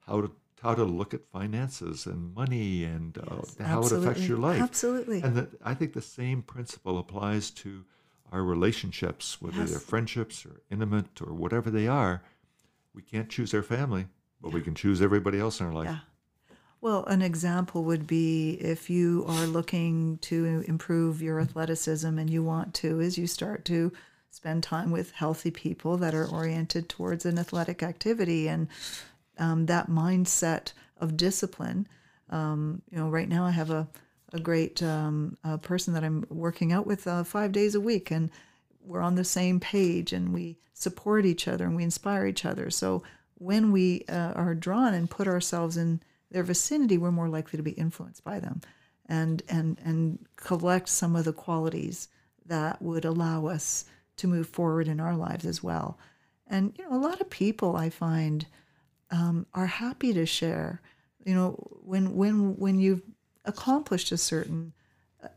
[0.07, 3.97] how to how to look at finances and money and uh, yes, how absolutely.
[3.97, 4.61] it affects your life.
[4.61, 5.21] Absolutely.
[5.21, 7.83] And that I think the same principle applies to
[8.31, 9.71] our relationships, whether yes.
[9.71, 12.23] they're friendships or intimate or whatever they are.
[12.95, 14.05] We can't choose our family,
[14.41, 14.53] but yeah.
[14.53, 15.89] we can choose everybody else in our life.
[15.89, 15.99] Yeah.
[16.83, 22.43] Well, an example would be if you are looking to improve your athleticism and you
[22.43, 23.93] want to, as you start to
[24.31, 28.67] spend time with healthy people that are oriented towards an athletic activity and
[29.39, 31.87] um, that mindset of discipline.
[32.29, 33.87] Um, you know, right now I have a,
[34.33, 38.11] a great um, a person that I'm working out with uh, five days a week,
[38.11, 38.29] and
[38.83, 42.69] we're on the same page and we support each other and we inspire each other.
[42.69, 43.03] So
[43.35, 46.01] when we uh, are drawn and put ourselves in
[46.33, 48.59] their vicinity, we're more likely to be influenced by them
[49.07, 52.09] and, and, and collect some of the qualities
[52.45, 53.85] that would allow us
[54.17, 55.97] to move forward in our lives as well.
[56.47, 58.45] And, you know, a lot of people I find
[59.11, 60.81] um, are happy to share.
[61.25, 61.51] You know,
[61.83, 63.03] when, when, when you've
[63.45, 64.73] accomplished a certain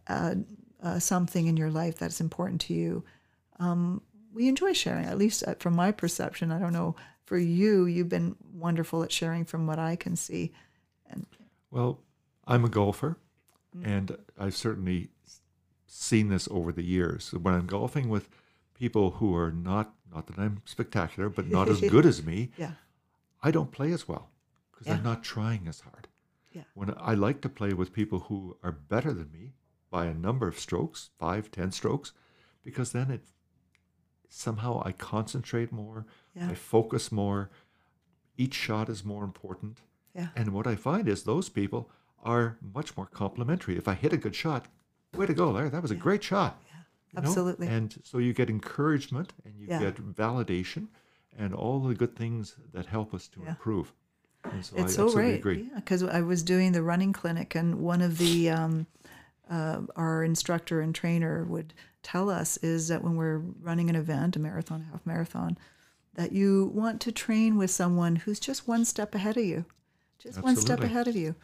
[0.08, 0.34] uh,
[0.82, 3.04] uh, something in your life that's important to you,
[3.60, 6.50] um, we enjoy sharing, at least uh, from my perception.
[6.50, 10.52] I don't know for you, you've been wonderful at sharing from what I can see.
[11.76, 12.00] Well,
[12.46, 13.18] I'm a golfer,
[13.76, 13.86] mm-hmm.
[13.86, 15.10] and I've certainly
[15.86, 17.34] seen this over the years.
[17.34, 18.30] When I'm golfing with
[18.72, 22.72] people who are not, not that I'm spectacular, but not as good as me, yeah.
[23.42, 24.30] I don't play as well
[24.72, 24.94] because yeah.
[24.94, 26.08] I'm not trying as hard.
[26.50, 26.62] Yeah.
[26.72, 29.52] When I like to play with people who are better than me
[29.90, 32.14] by a number of strokes, five, ten strokes,
[32.64, 33.20] because then it
[34.30, 36.48] somehow I concentrate more, yeah.
[36.48, 37.50] I focus more.
[38.38, 39.82] Each shot is more important.
[40.16, 40.28] Yeah.
[40.34, 41.90] And what I find is those people
[42.24, 43.76] are much more complimentary.
[43.76, 44.66] If I hit a good shot,
[45.14, 45.68] way to go, Larry.
[45.68, 45.98] That was yeah.
[45.98, 46.60] a great shot.
[46.66, 47.22] Yeah.
[47.22, 47.68] Absolutely.
[47.68, 47.74] Know?
[47.74, 49.78] And so you get encouragement and you yeah.
[49.78, 50.88] get validation
[51.38, 53.92] and all the good things that help us to improve.
[54.62, 55.34] So it's I so right.
[55.34, 55.68] Agree.
[55.70, 58.86] Yeah, because I was doing the running clinic, and one of the um,
[59.50, 64.36] uh, our instructor and trainer would tell us is that when we're running an event,
[64.36, 65.58] a marathon, half marathon,
[66.14, 69.64] that you want to train with someone who's just one step ahead of you,
[70.18, 70.42] just Absolutely.
[70.42, 71.34] one step ahead of you,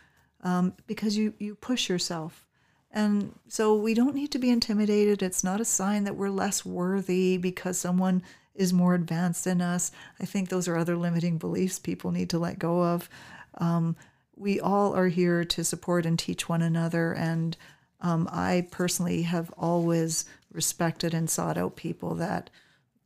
[0.43, 2.47] um, because you you push yourself.
[2.93, 5.23] And so we don't need to be intimidated.
[5.23, 8.23] It's not a sign that we're less worthy because someone
[8.55, 9.91] is more advanced than us.
[10.21, 13.09] I think those are other limiting beliefs people need to let go of.
[13.57, 13.97] Um,
[14.37, 17.13] we all are here to support and teach one another.
[17.13, 17.57] And
[18.01, 22.51] um, I personally have always respected and sought out people that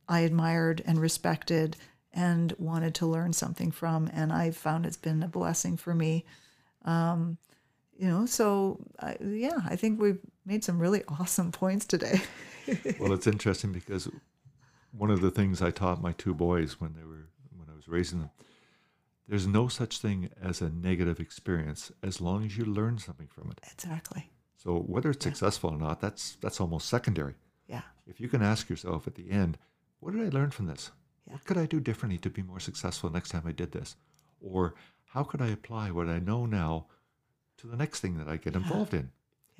[0.09, 1.77] I admired and respected
[2.17, 4.09] and wanted to learn something from.
[4.11, 6.25] And I found it's been a blessing for me.
[6.83, 7.37] Um,
[7.95, 8.79] you know, so
[9.23, 12.19] yeah, I think we've made some really awesome points today.
[12.99, 14.09] well, it's interesting because
[14.91, 17.87] one of the things I taught my two boys when they were when I was
[17.87, 18.31] raising them,
[19.27, 23.51] there's no such thing as a negative experience as long as you learn something from
[23.51, 23.59] it.
[23.71, 24.31] Exactly.
[24.55, 25.33] So whether it's yeah.
[25.33, 27.35] successful or not, that's that's almost secondary.
[27.67, 27.83] Yeah.
[28.07, 29.59] If you can ask yourself at the end,
[29.99, 30.89] what did I learn from this?
[31.27, 33.95] What could I do differently to be more successful next time I did this?
[34.41, 34.75] Or
[35.05, 36.87] how could I apply what I know now
[37.57, 39.11] to the next thing that I get involved in?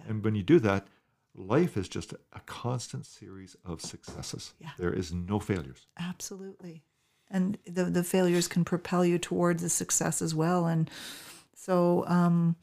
[0.08, 0.88] And when you do that,
[1.36, 4.54] life is just a constant series of successes.
[4.60, 4.70] Yeah.
[4.78, 5.88] There is no failures.
[6.00, 6.84] Absolutely.
[7.30, 10.68] And the, the failures can propel you towards the success as well.
[10.68, 10.90] And
[11.54, 12.56] so, um,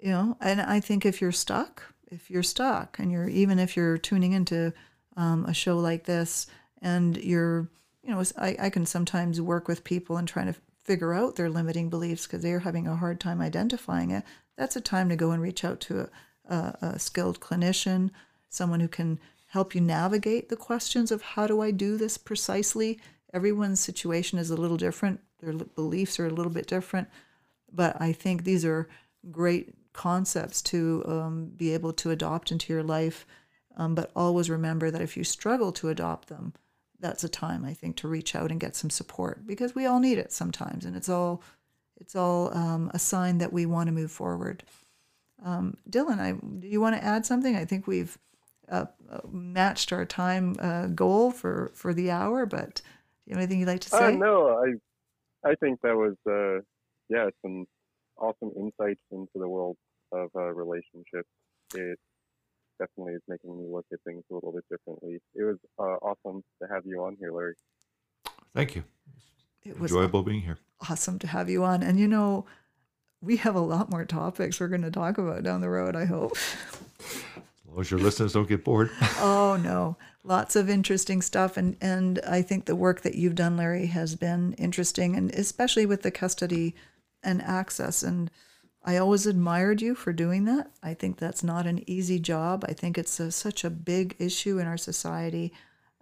[0.00, 3.76] you know, and I think if you're stuck, if you're stuck and you're, even if
[3.76, 4.72] you're tuning into
[5.16, 6.46] um, a show like this
[6.80, 7.68] and you're,
[8.08, 11.50] you know, I, I can sometimes work with people and trying to figure out their
[11.50, 14.24] limiting beliefs because they're having a hard time identifying it.
[14.56, 16.08] That's a time to go and reach out to
[16.48, 18.08] a, a, a skilled clinician,
[18.48, 22.98] someone who can help you navigate the questions of how do I do this precisely.
[23.34, 27.08] Everyone's situation is a little different, their beliefs are a little bit different,
[27.70, 28.88] but I think these are
[29.30, 33.26] great concepts to um, be able to adopt into your life.
[33.76, 36.54] Um, but always remember that if you struggle to adopt them,
[37.00, 40.00] that's a time I think to reach out and get some support because we all
[40.00, 41.42] need it sometimes, and it's all
[42.00, 44.62] it's all um, a sign that we want to move forward.
[45.44, 47.56] Um, Dylan, I, do you want to add something?
[47.56, 48.18] I think we've
[48.70, 52.82] uh, uh, matched our time uh, goal for, for the hour, but do
[53.26, 54.16] you have anything you'd like to uh, say?
[54.16, 56.60] no, I I think that was uh,
[57.08, 57.66] yeah some
[58.16, 59.76] awesome insights into the world
[60.12, 61.28] of uh, relationships.
[61.74, 61.98] It
[62.78, 65.20] definitely is making me look at things a little bit differently.
[65.34, 67.54] It was uh, awesome to have you on here, Larry.
[68.54, 68.84] Thank you.
[69.64, 70.58] It was enjoyable being here.
[70.88, 72.46] Awesome to have you on, and you know
[73.20, 76.04] we have a lot more topics we're going to talk about down the road, I
[76.04, 76.36] hope.
[77.00, 78.90] As long as your listeners don't get bored.
[79.18, 79.96] oh, no.
[80.22, 81.56] Lots of interesting stuff.
[81.56, 85.86] And, and I think the work that you've done, Larry, has been interesting, and especially
[85.86, 86.74] with the custody
[87.22, 88.02] and access.
[88.02, 88.30] And
[88.88, 90.70] I always admired you for doing that.
[90.82, 92.64] I think that's not an easy job.
[92.66, 95.52] I think it's a, such a big issue in our society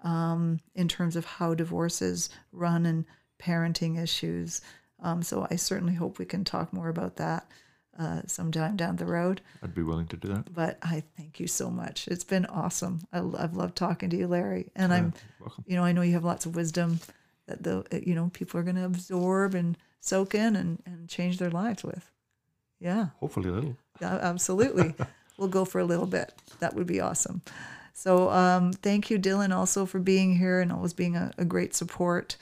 [0.05, 3.05] um, in terms of how divorces run and
[3.41, 4.61] parenting issues.
[5.03, 7.49] Um, so I certainly hope we can talk more about that
[7.99, 9.41] uh, sometime down the road.
[9.64, 10.55] I'd be willing to do that.
[10.55, 12.07] But I thank you so much.
[12.07, 13.01] It's been awesome.
[13.12, 14.70] I, have loved talking to you, Larry.
[14.76, 15.64] And I'm, welcome.
[15.66, 17.01] you know, I know you have lots of wisdom
[17.49, 21.39] that the, you know, people are going to absorb and soak in and, and change
[21.39, 22.12] their lives with.
[22.81, 23.09] Yeah.
[23.20, 23.77] Hopefully a little.
[24.01, 24.95] Yeah, absolutely.
[25.39, 26.33] we'll go for a little bit.
[26.61, 27.43] That would be awesome.
[27.93, 31.74] So um, thank you, Dylan, also for being here and always being a, a great
[31.74, 32.37] support.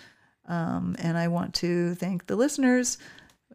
[0.47, 2.99] Um, and I want to thank the listeners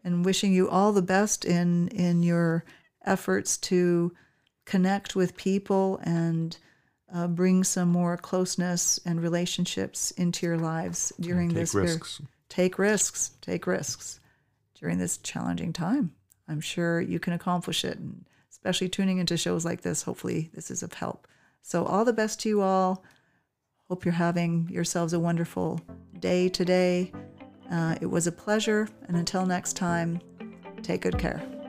[0.02, 2.64] and wishing you all the best in in your
[3.04, 4.12] efforts to
[4.64, 6.56] connect with people and
[7.12, 11.74] uh, bring some more closeness and relationships into your lives during take this.
[11.74, 12.22] risks.
[12.48, 13.32] take risks.
[13.40, 14.20] Take risks
[14.74, 16.12] during this challenging time.
[16.50, 20.02] I'm sure you can accomplish it, and especially tuning into shows like this.
[20.02, 21.28] Hopefully, this is of help.
[21.62, 23.04] So, all the best to you all.
[23.88, 25.80] Hope you're having yourselves a wonderful
[26.18, 27.12] day today.
[27.70, 30.20] Uh, it was a pleasure, and until next time,
[30.82, 31.59] take good care.